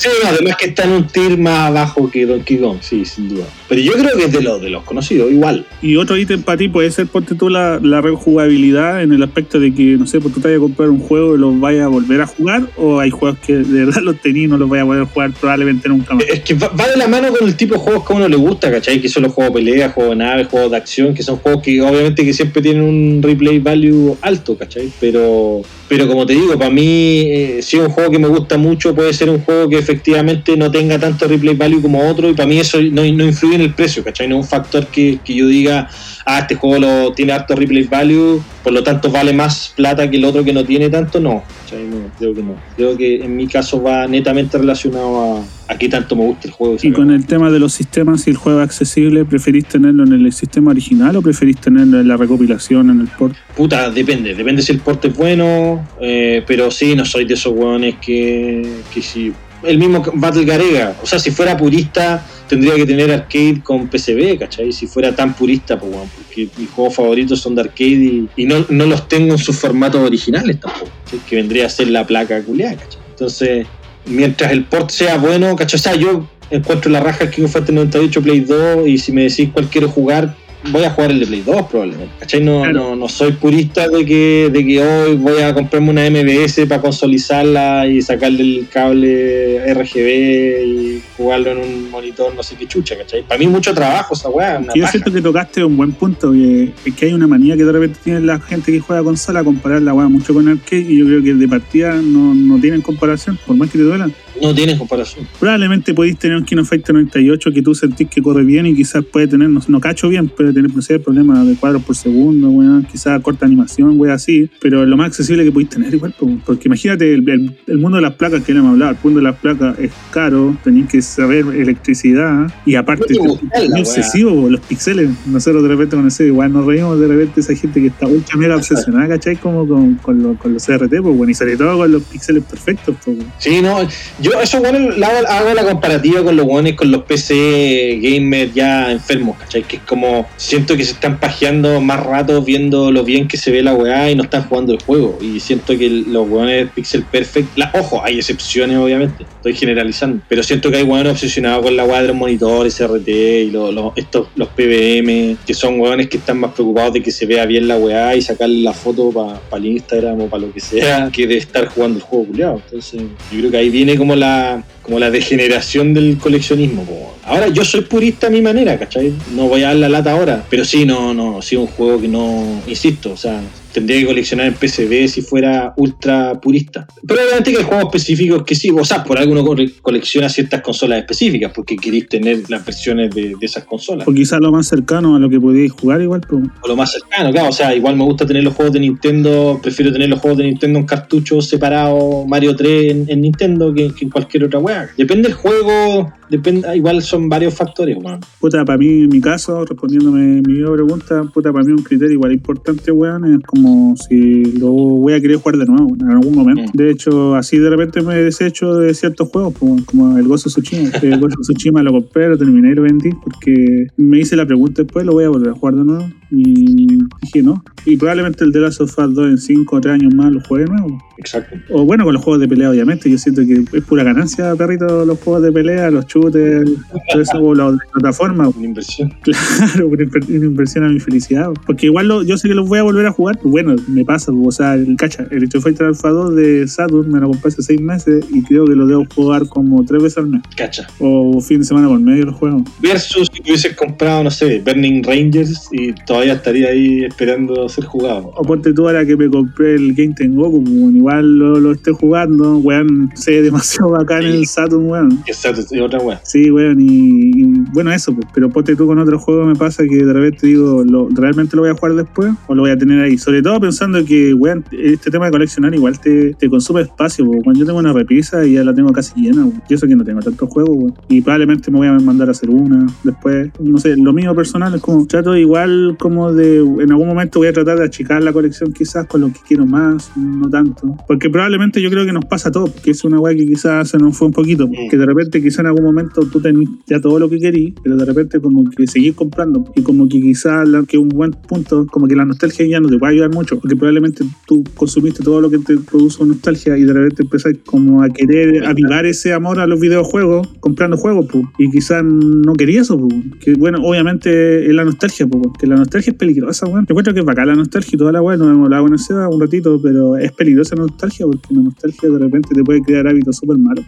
[0.00, 3.28] Sí, no, además que está en un tier más abajo que Donkey Kong, sí, sin
[3.28, 3.44] duda.
[3.68, 5.66] Pero yo creo que es de los, de los conocidos, igual.
[5.82, 9.60] Y otro ítem para ti puede ser, ponte tú la, la rejugabilidad en el aspecto
[9.60, 11.84] de que, no sé, pues tú te vayas a comprar un juego y lo vayas
[11.84, 14.70] a volver a jugar, o hay juegos que de verdad los tenías y no los
[14.70, 16.24] vayas a poder jugar probablemente nunca más.
[16.26, 18.28] Es que va, va de la mano con el tipo de juegos que a uno
[18.28, 19.02] le gusta, ¿cachai?
[19.02, 21.62] Que son los juegos de pelea, juegos de nave, juegos de acción, que son juegos
[21.62, 24.90] que obviamente que siempre tienen un replay value alto, ¿cachai?
[24.98, 25.60] Pero,
[25.90, 28.94] pero como te digo, para mí, eh, si es un juego que me gusta mucho,
[28.94, 32.46] puede ser un juego que efectivamente no tenga tanto replay value como otro, y para
[32.46, 34.28] mí eso no, no influye en el precio, ¿cachai?
[34.28, 35.88] No es un factor que, que yo diga,
[36.26, 40.16] ah, este juego lo, tiene harto replay value, por lo tanto vale más plata que
[40.16, 41.82] el otro que no tiene tanto, no, ¿cachai?
[41.82, 42.54] No, creo que no.
[42.76, 46.52] Creo que en mi caso va netamente relacionado a, a qué tanto me gusta el
[46.52, 46.76] juego.
[46.82, 50.12] Y con el tema de los sistemas, si el juego es accesible, ¿preferís tenerlo en
[50.12, 53.36] el sistema original o preferís tenerlo en la recopilación, en el port?
[53.56, 57.52] Puta, depende, depende si el porte es bueno, eh, pero sí, no soy de esos
[57.54, 59.32] hueones que, que si...
[59.62, 64.38] El mismo Battle Garega, o sea, si fuera purista tendría que tener arcade con PCB,
[64.38, 64.72] ¿cachai?
[64.72, 68.46] Si fuera tan purista, pues bueno, porque mis juegos favoritos son de arcade y, y
[68.46, 71.20] no, no los tengo en sus formatos originales tampoco, ¿sí?
[71.28, 73.00] que vendría a ser la placa culiada, ¿cachai?
[73.10, 73.66] Entonces,
[74.06, 75.96] mientras el port sea bueno, ¿cachai?
[75.96, 79.22] O yo encuentro la raja el King of Fighters 98 Play 2 y si me
[79.22, 80.34] decís cuál quiero jugar,
[80.70, 82.12] voy a jugar el de Play 2 probablemente.
[82.20, 82.40] ¿Cachai?
[82.42, 82.72] No, Claro.
[82.90, 86.80] no, no soy purista de que, de que hoy voy a comprarme una MBS para
[86.82, 92.96] consolizarla y sacarle el cable RGB y jugarlo en un monitor, no sé qué chucha,
[92.96, 93.22] ¿cachai?
[93.22, 94.90] Para mí mucho trabajo esa weá, Yo paja.
[94.92, 97.98] siento que tocaste un buen punto, que es que hay una manía que de repente
[98.02, 101.06] tiene la gente que juega consola a comparar la weá mucho con arcade y yo
[101.06, 104.12] creo que de partida no, no tienen comparación, por más que te duelan.
[104.40, 105.26] No tienes comparación.
[105.38, 109.04] Probablemente podéis tener un Kino Fighter 98 que tú sentís que corre bien y quizás
[109.04, 112.48] puede tener, no, no cacho bien, puede tener no sé, problemas de cuadros por segundo,
[112.50, 116.28] weón, quizás corta animación, weón, así, pero lo más accesible que podéis tener igual, po,
[116.46, 119.18] porque imagínate el, el- el mundo de las placas que le hemos hablado, el mundo
[119.20, 124.48] de las placas es caro, tenéis que saber electricidad y aparte que es muy obsesivo,
[124.50, 127.86] los píxeles, nosotros de repente con ese igual nos reímos de repente esa gente que
[127.88, 129.36] está ultra mega obsesionada, ¿cachai?
[129.36, 132.44] Como con, con, lo- con los CRT, pues bueno, y sobre todo con los píxeles
[132.44, 133.18] perfectos, pues.
[133.38, 133.78] Sí, no,
[134.20, 138.92] yo eso bueno hago, hago la comparativa con los buenos con los PC gamers ya
[138.92, 139.62] enfermos, ¿cachai?
[139.62, 143.50] Que es como, siento que se están pajeando más rato viendo lo bien que se
[143.50, 145.18] ve la weá y no están jugando el juego.
[145.20, 150.42] Y siento que los weones Pixel Perfect, la, ojo, hay excepciones obviamente, estoy generalizando, pero
[150.42, 153.92] siento que hay weones obsesionados con la weá de los monitores, RT y lo- lo-
[153.96, 157.66] estos, los PBM, que son weones que están más preocupados de que se vea bien
[157.68, 161.26] la weá y sacarle la foto para el Instagram o para lo que sea, que
[161.26, 162.62] de estar jugando el juego culiado.
[162.64, 163.00] Entonces,
[163.32, 166.82] yo creo que ahí viene como la como la degeneración del coleccionismo.
[166.82, 167.14] po.
[167.24, 169.12] Ahora yo soy purista a mi manera, ¿cachai?
[169.36, 172.08] No voy a dar la lata ahora, pero sí, no, no, sí un juego que
[172.08, 173.40] no, insisto, o sea,
[173.72, 176.88] tendría que coleccionar en PCB si fuera ultra purista.
[177.06, 180.28] Pero obviamente que hay juegos específicos que sí, o sea, por algo uno cole- colecciona
[180.28, 184.08] ciertas consolas específicas, porque queréis tener las versiones de, de esas consolas.
[184.08, 186.42] O quizás lo más cercano a lo que podíais jugar igual, pues.
[186.62, 189.60] O lo más cercano, claro, o sea, igual me gusta tener los juegos de Nintendo,
[189.62, 193.92] prefiero tener los juegos de Nintendo en cartuchos separados, Mario 3 en, en Nintendo que,
[193.94, 194.94] que en cualquier otra weá.
[194.96, 198.20] Depende del juego, depende, igual son varios factores, weón.
[198.40, 202.32] Puta, para mí, en mi caso, respondiéndome mi pregunta, puta, para mí un criterio igual
[202.32, 206.70] importante, weón, es como si lo voy a querer jugar de nuevo en algún momento.
[206.72, 206.76] Mm.
[206.76, 210.90] De hecho, así de repente me desecho de ciertos juegos, pues, como el Gozo Tsushima.
[211.02, 214.82] El Gozo Tsushima lo compré, lo terminé y lo vendí porque me hice la pregunta
[214.82, 216.08] después, lo voy a volver a jugar de nuevo.
[216.30, 216.86] Y
[217.22, 217.62] dije no.
[217.84, 220.40] Y probablemente el de Last of Us 2 en 5 o 3 años más lo
[220.40, 221.02] juegue de nuevo.
[221.18, 221.56] Exacto.
[221.70, 223.10] O bueno, con los juegos de pelea, obviamente.
[223.10, 226.70] Yo siento que es pura ganancia, perrito, los juegos de pelea, los shooters,
[227.12, 228.54] todo eso, o las plataformas.
[228.56, 229.12] Una inversión.
[229.22, 231.48] Claro, una inver- una inversión a mi felicidad.
[231.66, 234.04] Porque igual lo- yo sé que los voy a volver a jugar, pues, bueno, me
[234.04, 237.48] pasa, o sea, el cacha, el Street Fighter Alpha 2 de Saturn me lo compré
[237.48, 240.42] hace seis meses y creo que lo debo jugar como tres veces al mes.
[240.56, 240.86] Cacha.
[240.98, 242.62] O fin de semana por medio lo juego.
[242.80, 248.32] Versus si hubieses comprado, no sé, Burning Rangers y todavía estaría ahí esperando ser jugado.
[248.36, 251.94] O ponte tú ahora que me compré el Game Tengoku, pues, igual lo, lo estoy
[251.94, 255.22] jugando, weón, ve demasiado bacán el Saturn, weón.
[255.24, 256.20] Que esa es otra weá.
[256.24, 259.84] Sí, weón, y, y bueno, eso, pues, pero ponte tú con otros juegos me pasa
[259.84, 262.76] que de repente digo, ¿lo, ¿realmente lo voy a jugar después o lo voy a
[262.76, 263.18] tener ahí?
[263.18, 267.42] Sobre todo pensando que, weón, este tema de coleccionar igual te, te consume espacio, pues,
[267.42, 269.62] cuando yo tengo una repisa y ya la tengo casi llena, weón.
[269.68, 270.94] y eso que no tengo tantos juegos, weón.
[271.08, 274.74] y probablemente me voy a mandar a hacer una después, no sé, lo mío personal
[274.74, 278.32] es como, trato igual como de, en algún momento voy a tratar de achicar la
[278.32, 282.24] colección quizás con lo que quiero más, no tanto, porque probablemente yo creo que nos
[282.24, 284.96] pasa a todos, que es una weá que quizás se nos fue un poquito, que
[284.96, 288.04] de repente quizás en algún momento tú tenés ya todo lo que querís, pero de
[288.04, 292.06] repente como que seguís comprando y como que quizás la- que un buen punto, como
[292.08, 295.50] que la nostalgia ya no te puede ayudar mucho, porque probablemente tú consumiste todo lo
[295.50, 299.66] que te produjo nostalgia y de repente empezás como a querer avivar ese amor a
[299.66, 304.74] los videojuegos comprando juegos, pues, y quizás no querías eso, pues, que bueno, obviamente es
[304.74, 306.86] la nostalgia, pues, que la nostalgia es peligrosa, weón.
[306.86, 309.28] Yo encuentro que es bacán la nostalgia y toda la weá, no hemos hablado Seba
[309.28, 313.06] un ratito, pero es peligrosa la nostalgia porque la nostalgia de repente te puede crear
[313.08, 313.84] hábitos súper malos.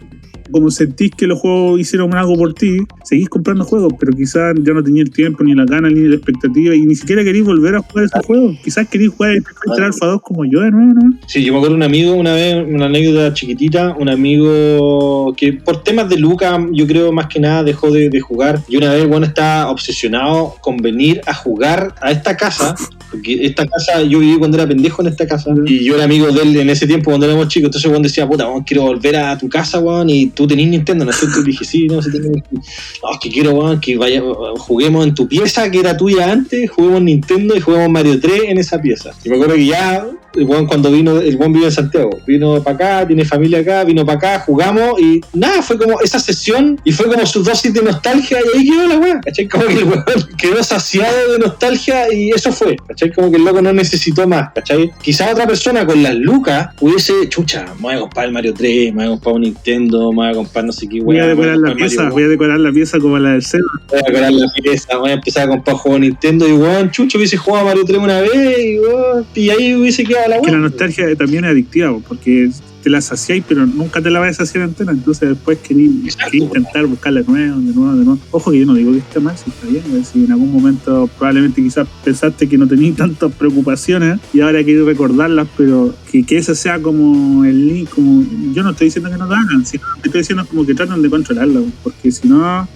[0.51, 4.73] Como sentís que los juegos hicieron algo por ti, seguís comprando juegos, pero quizás ya
[4.73, 7.75] no tenías el tiempo, ni la gana, ni la expectativa, y ni siquiera querís volver
[7.75, 8.57] a jugar esos juegos.
[8.63, 9.43] Quizás querís jugar el
[9.83, 11.19] Alpha 2 como yo de nuevo, ¿no?
[11.27, 15.83] Sí, yo me acuerdo un amigo una vez, una anécdota chiquitita, un amigo que por
[15.83, 18.61] temas de Luca, yo creo más que nada dejó de, de jugar.
[18.67, 22.75] Y una vez, bueno, estaba obsesionado con venir a jugar a esta casa,
[23.13, 26.31] porque esta casa, yo viví cuando era pendejo en esta casa, y yo era amigo
[26.31, 27.67] de él en ese tiempo cuando éramos chicos.
[27.67, 31.05] Entonces, Juan decía, puta, weón, quiero volver a tu casa, weón, y tú tenés Nintendo,
[31.05, 31.39] ¿no es cierto?
[31.41, 32.31] Y dije, sí, no, sí tengo.
[32.31, 34.21] No, es que quiero, weón, que vaya,
[34.57, 38.57] juguemos en tu pieza que era tuya antes, juguemos Nintendo y juguemos Mario 3 en
[38.57, 39.11] esa pieza.
[39.23, 42.61] Y me acuerdo que ya, el buen cuando vino, el buen vive en Santiago, vino
[42.63, 46.79] para acá, tiene familia acá, vino para acá, jugamos y nada, fue como esa sesión
[46.83, 49.47] y fue como su dosis de nostalgia y ahí quedó la weá, ¿cachai?
[49.47, 50.03] Como que el weón
[50.37, 53.11] quedó saciado de nostalgia y eso fue, ¿cachai?
[53.11, 54.91] Como que el loco no necesitó más, ¿cachai?
[55.01, 58.93] Quizás otra persona con las lucas hubiese, chucha, me voy a comprar el Mario 3,
[58.93, 61.23] me voy a comprar un Nintendo, me voy a comprar no sé qué Voy a
[61.23, 63.67] weá, decorar la pieza, Mario voy a decorar la pieza como la del Zelda.
[63.89, 67.17] voy a decorar la pieza, voy a empezar a comprar juegos Nintendo y weón, chucho
[67.17, 70.51] hubiese jugado a Mario 3 una vez y, weón, y ahí hubiese quedado la que
[70.51, 72.49] la nostalgia también es adictiva, po, porque
[72.83, 74.91] te la saciáis, pero nunca te la vas a saciar entera.
[74.91, 78.19] Entonces después querís intentar buscarla de nuevo, de nuevo, de nuevo.
[78.31, 81.09] Ojo que yo no digo que esté mal, si está bien, si en algún momento
[81.17, 86.37] probablemente quizás pensaste que no tenías tantas preocupaciones y ahora querés recordarlas, pero que, que
[86.37, 89.83] ese sea como el link, como yo no estoy diciendo que no lo hagan, sino
[90.01, 92.67] que estoy diciendo como que tratan de controlarlo, porque si no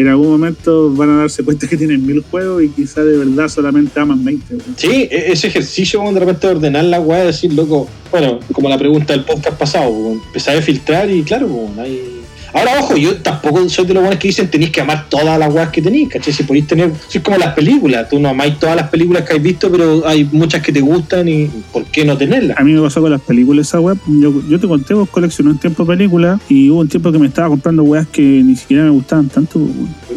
[0.00, 3.48] en algún momento van a darse cuenta que tienen mil juegos y quizás de verdad
[3.48, 4.54] solamente aman 20.
[4.54, 4.66] güey.
[4.76, 8.78] Sí, e- ese ejercicio de repente de ordenar la weá, decir, loco, bueno, como la
[8.78, 12.17] pregunta del podcast pasado, empezar a filtrar y claro, hay...
[12.52, 15.52] Ahora, ojo, yo tampoco soy de los buenos que dicen tenéis que amar todas las
[15.52, 16.32] weas que tenéis, ¿cachai?
[16.32, 19.42] Si podéis tener, es como las películas, tú no amáis todas las películas que has
[19.42, 22.58] visto, pero hay muchas que te gustan y ¿por qué no tenerlas?
[22.58, 23.98] A mí me pasó con las películas esa web.
[24.06, 27.48] Yo, te conté, vos coleccioné un tiempo películas y hubo un tiempo que me estaba
[27.48, 29.60] comprando weas que ni siquiera me gustaban tanto.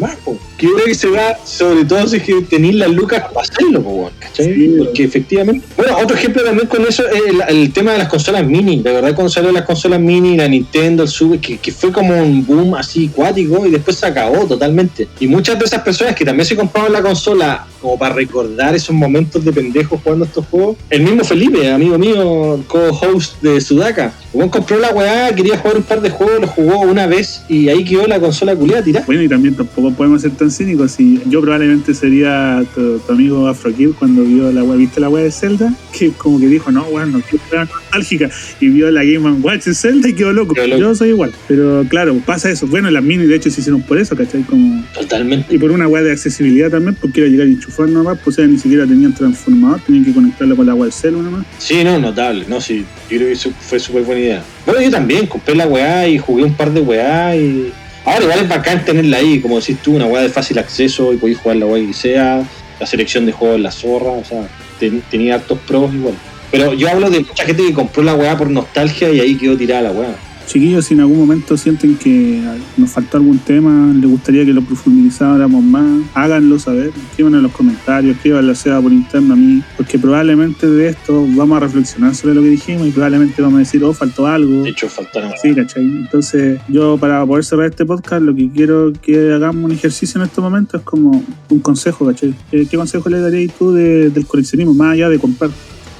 [0.02, 0.36] Más, po.
[0.58, 3.42] Que yo creo que se da, sobre todo si es que tenéis las lucas para
[3.42, 4.52] hacerlo, po, weón, ¿cachai?
[4.52, 4.74] Sí.
[4.78, 5.66] Porque efectivamente.
[5.76, 8.82] Bueno, otro ejemplo también con eso es el, el tema de las consolas mini.
[8.82, 12.16] De verdad, cuando salieron las consolas mini, la Nintendo, el Super, que, que fue como
[12.16, 15.08] un boom así cuático y después se acabó totalmente.
[15.20, 18.94] Y muchas de esas personas que también se compraron la consola como para recordar esos
[18.94, 20.76] momentos de pendejos jugando estos juegos.
[20.88, 24.14] El mismo Felipe, amigo mío, co-host de Sudaka.
[24.32, 27.68] Weón compró la weá, quería jugar un par de juegos, lo jugó una vez y
[27.68, 29.04] ahí quedó la consola culiada tirada.
[29.04, 30.92] Bueno, y también tampoco podemos ser tan cínicos.
[30.92, 35.24] Si yo probablemente sería tu, tu amigo Afrokid cuando vio la wea, ¿viste la wea
[35.24, 35.74] de Zelda?
[35.92, 38.30] Que como que dijo, no, weón, no quiero nostálgica.
[38.60, 40.54] Y vio la Game Watch de Zelda y quedó loco.
[40.54, 40.80] Quedó loco.
[40.80, 41.32] Yo soy igual.
[41.48, 42.66] Pero claro, pasa eso.
[42.66, 44.42] Bueno, las mini de hecho se hicieron por eso, ¿cachai?
[44.42, 45.54] Como Totalmente.
[45.54, 48.40] Y por una web de accesibilidad también, porque era llegar y enchufar nomás, pues o
[48.40, 51.44] sea, ni siquiera tenían transformador, tenían que conectarlo con la web celu nomás.
[51.58, 54.44] Sí, no, notable, no, sí, yo creo que eso fue súper buena idea.
[54.66, 57.72] Bueno, yo también compré la weá y jugué un par de weá y...
[58.04, 61.16] Ahora igual es bacán tenerla ahí, como decís tú, una weá de fácil acceso y
[61.18, 62.42] podéis jugar la weá que sea,
[62.80, 64.48] la selección de juegos en la zorra, o sea,
[64.80, 66.14] ten- tenía hartos pros igual.
[66.50, 69.56] Pero yo hablo de mucha gente que compró la weá por nostalgia y ahí quedó
[69.56, 70.14] tirada la weá.
[70.52, 72.42] Chiquillos, si en algún momento sienten que
[72.76, 77.52] nos faltó algún tema, les gustaría que lo profundizáramos más, háganlo saber, escriban en los
[77.52, 82.34] comentarios, escriban sea por interno a mí, porque probablemente de esto vamos a reflexionar sobre
[82.34, 84.62] lo que dijimos y probablemente vamos a decir, oh, faltó algo.
[84.64, 85.32] De hecho, faltaron...
[85.40, 85.84] Sí, ¿cachai?
[85.86, 90.26] Entonces, yo para poder cerrar este podcast, lo que quiero que hagamos un ejercicio en
[90.26, 92.34] estos momentos es como un consejo, ¿cachai?
[92.50, 95.50] ¿Qué, qué consejo le darías tú de- del coleccionismo, más allá de comprar?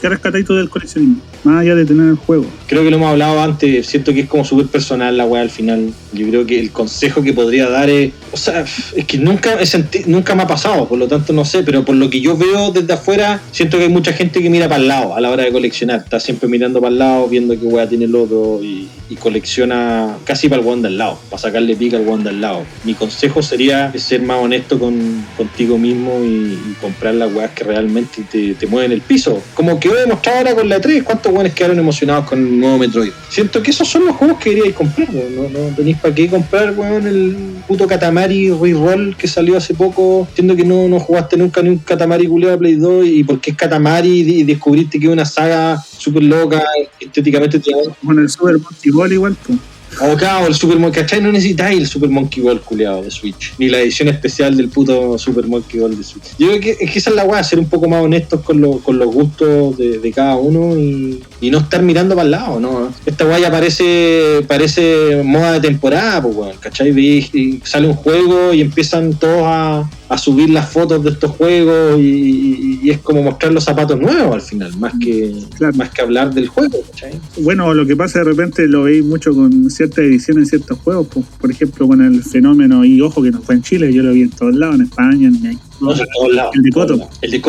[0.02, 1.22] ¿Qué rescatáis tú del coleccionismo?
[1.44, 2.44] Más allá de tener el juego.
[2.66, 5.50] Creo que lo hemos hablado antes, siento que es como súper personal la weá al
[5.50, 5.92] final.
[6.12, 8.64] Yo creo que el consejo que podría dar es, o sea,
[8.96, 11.94] es que nunca, he nunca me ha pasado, por lo tanto no sé, pero por
[11.94, 14.88] lo que yo veo desde afuera, siento que hay mucha gente que mira para el
[14.88, 17.88] lado a la hora de coleccionar, está siempre mirando para el lado, viendo qué weá
[17.88, 21.98] tiene el otro y, y colecciona casi para el weón del lado, para sacarle pica
[21.98, 22.64] al weón del lado.
[22.84, 28.24] Mi consejo sería ser más honesto con, contigo mismo y, comprar las weas que realmente
[28.30, 29.40] te, mueven el piso.
[29.54, 32.78] Como que he demostrado ahora con la 3, ¿cuántos weones quedaron emocionados con el nuevo
[32.78, 33.12] Metroid?
[33.28, 35.36] Siento que esos son los juegos que deberíais comprar, weón.
[35.36, 37.36] no, no tenéis para qué comprar, weón, el
[37.68, 40.26] puto Katamari Reroll que salió hace poco.
[40.34, 43.50] Siento que no, no jugaste nunca ni un Katamari culiado de Play 2 y porque
[43.50, 46.62] es Katamari y descubriste que es una saga súper loca,
[46.98, 47.70] estéticamente te
[48.04, 49.58] Con el Super Monkey Ball igual, pues.
[50.00, 51.20] Abocado, el Super Monkey, ¿cachai?
[51.20, 55.18] No necesitáis el Super Monkey Ball culeado de Switch, ni la edición especial del puto
[55.18, 56.34] Super Monkey Ball de Switch.
[56.38, 58.58] Yo creo que, es que esa es la weá, ser un poco más honestos con,
[58.62, 62.58] lo- con los gustos de, cada uno y, y no estar mirando para el lado,
[62.58, 62.90] ¿no?
[63.04, 66.98] Esta weá ya parece, parece moda de temporada, pues weón, ¿cachai?
[66.98, 71.98] Y sale un juego y empiezan todos a, a subir las fotos de estos juegos
[71.98, 75.74] y, es como mostrar los zapatos nuevos al final, más que, Claro.
[75.74, 77.18] más que hablar del juego, ¿cachai?
[77.38, 81.06] Bueno, lo que pasa de repente lo veis mucho con ciertas ediciones en ciertos juegos,
[81.10, 84.12] pues, por ejemplo con el fenómeno, y ojo que no fue en Chile, yo lo
[84.12, 86.50] vi en todos lados, en España, en México, No, en todos lados.
[86.56, 87.08] El de Koto.
[87.22, 87.40] El de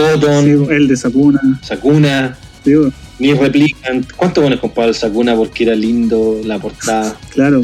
[0.44, 2.90] Sí, el de Sakuna, Sakuna, digo,
[3.20, 4.06] ni replican.
[4.16, 7.18] ¿Cuánto buenos compadre el Sakuna porque era lindo la portada?
[7.32, 7.62] claro.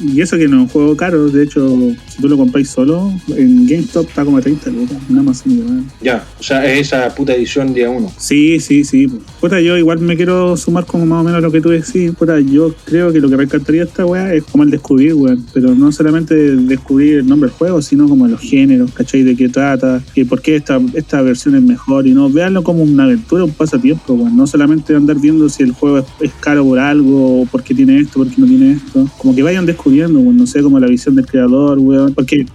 [0.00, 3.12] Y eso que no es un juego caro, de hecho, si tú lo compráis solo,
[3.28, 5.84] en GameStop está como a 30 lucas, en Amazon igual.
[6.00, 8.10] Ya, o sea, es esa puta edición día uno.
[8.16, 9.08] Sí, sí, sí.
[9.40, 12.12] Puta, yo igual me quiero sumar como más o menos lo que tú decís.
[12.12, 15.44] Puta, yo creo que lo que rescataría esta weá es como el descubrir, weón.
[15.52, 19.22] Pero no solamente descubrir el nombre del juego, sino como los géneros, ¿cachai?
[19.22, 22.06] De qué trata, que por qué esta, esta versión es mejor.
[22.06, 24.36] Y no, véanlo como una aventura, un pasatiempo, weón.
[24.36, 27.74] No solamente andar viendo si el juego es, es caro por algo, o por qué
[27.74, 29.08] tiene esto, por qué no tiene esto.
[29.18, 30.36] Como que vayan descubriendo, weón.
[30.36, 32.14] No sé, como la visión del creador, weón.
[32.14, 32.46] Porque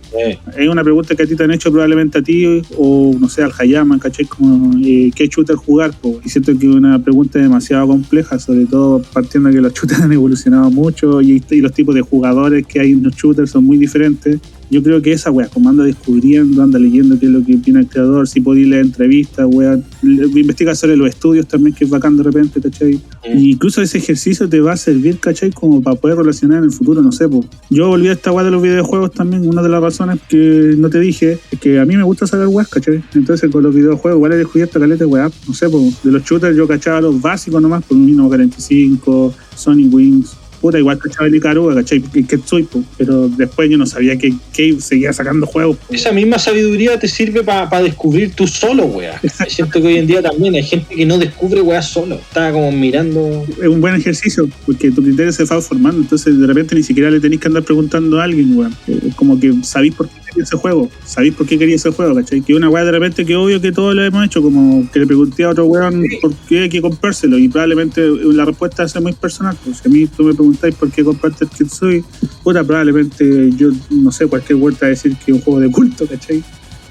[0.58, 3.44] es una pregunta que a ti te han hecho probablemente a ti o no sé
[3.44, 4.26] al Hayama, ¿cachai?
[4.26, 6.20] Como eh, qué shooter jugar, po?
[6.24, 10.02] y siento que es una pregunta demasiado compleja, sobre todo partiendo de que los shooters
[10.02, 13.66] han evolucionado mucho y, y los tipos de jugadores que hay en los shooters son
[13.66, 14.40] muy diferentes.
[14.74, 17.80] Yo creo que esa weá, como anda descubriendo, anda leyendo qué es lo que opina
[17.80, 22.18] el creador, si podéis leer entrevistas, weá, investiga sobre los estudios también, que es bacán
[22.18, 22.96] de repente, ¿cachai?
[22.96, 25.52] mm, Y incluso ese ejercicio te va a servir, ¿cachai?
[25.52, 27.30] Como para poder relacionar en el futuro, no sé.
[27.30, 27.46] po.
[27.70, 29.48] Yo volví a esta weá de los videojuegos también.
[29.48, 32.48] Una de las razones que no te dije es que a mí me gusta sacar
[32.48, 33.04] weas, ¿cachai?
[33.14, 35.30] Entonces con los videojuegos igual he descubierto caleta weá.
[35.48, 35.80] No sé, po.
[36.04, 40.36] de los shooters yo cachaba los básicos nomás, por un Mino 45, Sonic Wings.
[40.64, 42.00] Puta, igual cachaba el Icaruga, ¿cachai?
[42.00, 42.66] Que, soy.
[42.98, 45.94] Pero después yo no sabía que, que seguía sacando juegos, po.
[45.94, 49.20] esa misma sabiduría te sirve para descubrir tú solo, weá.
[49.50, 52.16] Siento que hoy en día también hay gente que no descubre weá solo.
[52.16, 53.46] Está como mirando.
[53.62, 57.12] es un buen ejercicio porque tu criterio se va formando entonces de repente ni siquiera
[57.12, 58.66] le tenéis que andar preguntando a alguien.
[58.88, 62.16] Eh, como que sabéis por qué quería ese juego sabéis por qué quería ese juego
[62.16, 62.42] ¿cachai?
[62.42, 65.08] que una weá de repente que obvio que todos lo hemos hecho como que le
[65.08, 69.14] pregunté a otro weón por qué hay que comprárselo y probablemente la respuesta sea muy
[69.14, 72.04] personal pues si a mí tú me preguntáis por qué compraste el Kitsui
[72.44, 76.08] puta probablemente yo no sé cualquier vuelta a decir que es un juego de culto
[76.08, 76.44] ¿cachai?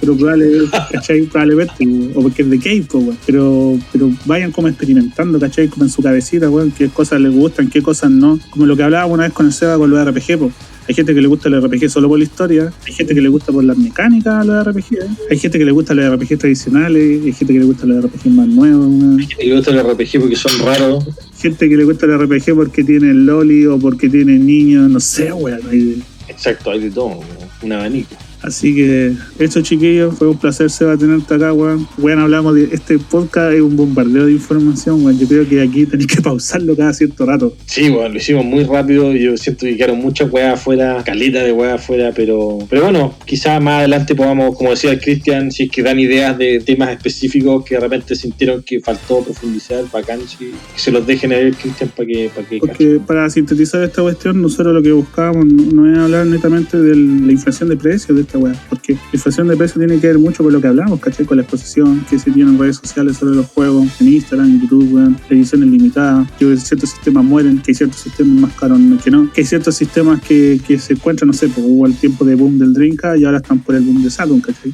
[0.03, 1.23] pero probable, ¿cachai?
[1.31, 3.17] probablemente, o porque es de Cave, weón.
[3.25, 5.69] pero, pero vayan como experimentando, ¿cachai?
[5.69, 8.37] Como en su cabecita, weón, qué cosas les gustan, qué cosas no.
[8.51, 10.51] Como lo que hablábamos una vez con el Seba con los RPG, po.
[10.93, 13.31] Hay gente que le gusta el RPG solo por la historia, hay gente que le
[13.31, 14.99] gusta por las mecánicas los RPG,
[15.31, 18.27] hay gente que le gusta los RPG tradicionales, hay gente que le gusta los RPG
[18.31, 19.27] más nuevos, weón.
[19.41, 21.05] Y le gusta el RPG porque son raros.
[21.41, 25.33] gente que le gusta el RPG porque tiene loli o porque tiene niños, no sé,
[25.33, 25.61] weón.
[25.71, 27.25] hay- Exacto, hay de todo, weón.
[27.63, 28.15] un abanico.
[28.43, 31.87] Así que eso chiquillos, fue un placer Seba tenerte acá, weón.
[31.99, 35.19] Weón, hablamos de este podcast, es un bombardeo de información, weón.
[35.19, 37.55] Yo creo que aquí tenéis que pausarlo cada cierto rato.
[37.67, 39.13] Sí, bueno, lo hicimos muy rápido.
[39.13, 43.61] Yo siento que quedaron muchas weas afuera, caleta de weas afuera, pero, pero bueno, quizás
[43.61, 47.65] más adelante podamos, como decía el Cristian, si es que dan ideas de temas específicos
[47.65, 51.55] que de repente sintieron que faltó profundizar, bacán, sí, que se los dejen a el
[51.57, 52.69] Cristian para que, para que cachen.
[52.69, 56.95] Porque para sintetizar esta cuestión, nosotros lo que buscábamos no no es hablar netamente de
[56.95, 60.53] la inflación de precios de esta weá, porque de precios tiene que ver mucho con
[60.53, 61.27] lo que hablamos, ¿cachai?
[61.27, 64.61] Con la exposición que se tiene en redes sociales sobre los juegos, en Instagram, en
[64.63, 69.11] YouTube, weón, ediciones limitadas, que ciertos sistemas mueren, que hay ciertos sistemas más caros que
[69.11, 72.25] no, que hay ciertos sistemas que, que se encuentran, no sé, pues hubo el tiempo
[72.25, 74.73] de boom del Drinka y ahora están por el boom de Saturn, ¿cachai?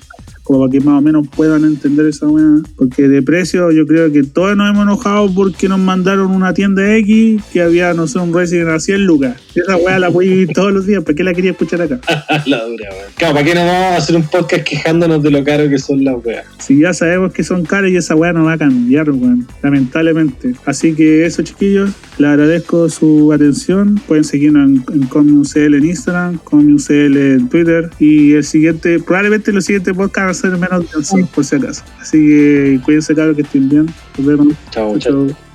[0.48, 2.62] Como para que más o menos puedan entender esa weá.
[2.74, 6.96] Porque de precio yo creo que todos nos hemos enojado porque nos mandaron una tienda
[6.96, 9.36] X que había, no sé, un Resident a 100 lucas.
[9.54, 12.00] Esa weá la voy a vivir todos los días, ¿para qué la quería escuchar acá?
[12.46, 13.12] la dura, weón.
[13.16, 16.02] Claro, ¿para qué no vamos a hacer un podcast quejándonos de lo caro que son
[16.02, 16.46] las weas?
[16.58, 20.54] Si ya sabemos que son caras y esa weá no va a cambiar, weón, lamentablemente.
[20.64, 24.00] Así que eso, chiquillos, les agradezco su atención.
[24.08, 27.90] Pueden seguirnos en, en ComiUCL en Instagram, ComiUCL en Twitter.
[27.98, 31.82] Y el siguiente, probablemente los siguientes podcasts ser menos densos, por si acaso.
[32.00, 33.86] Así que cuídense, cabros, que estén bien.
[34.16, 34.54] Nos vemos.
[34.70, 35.26] Chao, chao.
[35.26, 35.47] Chao.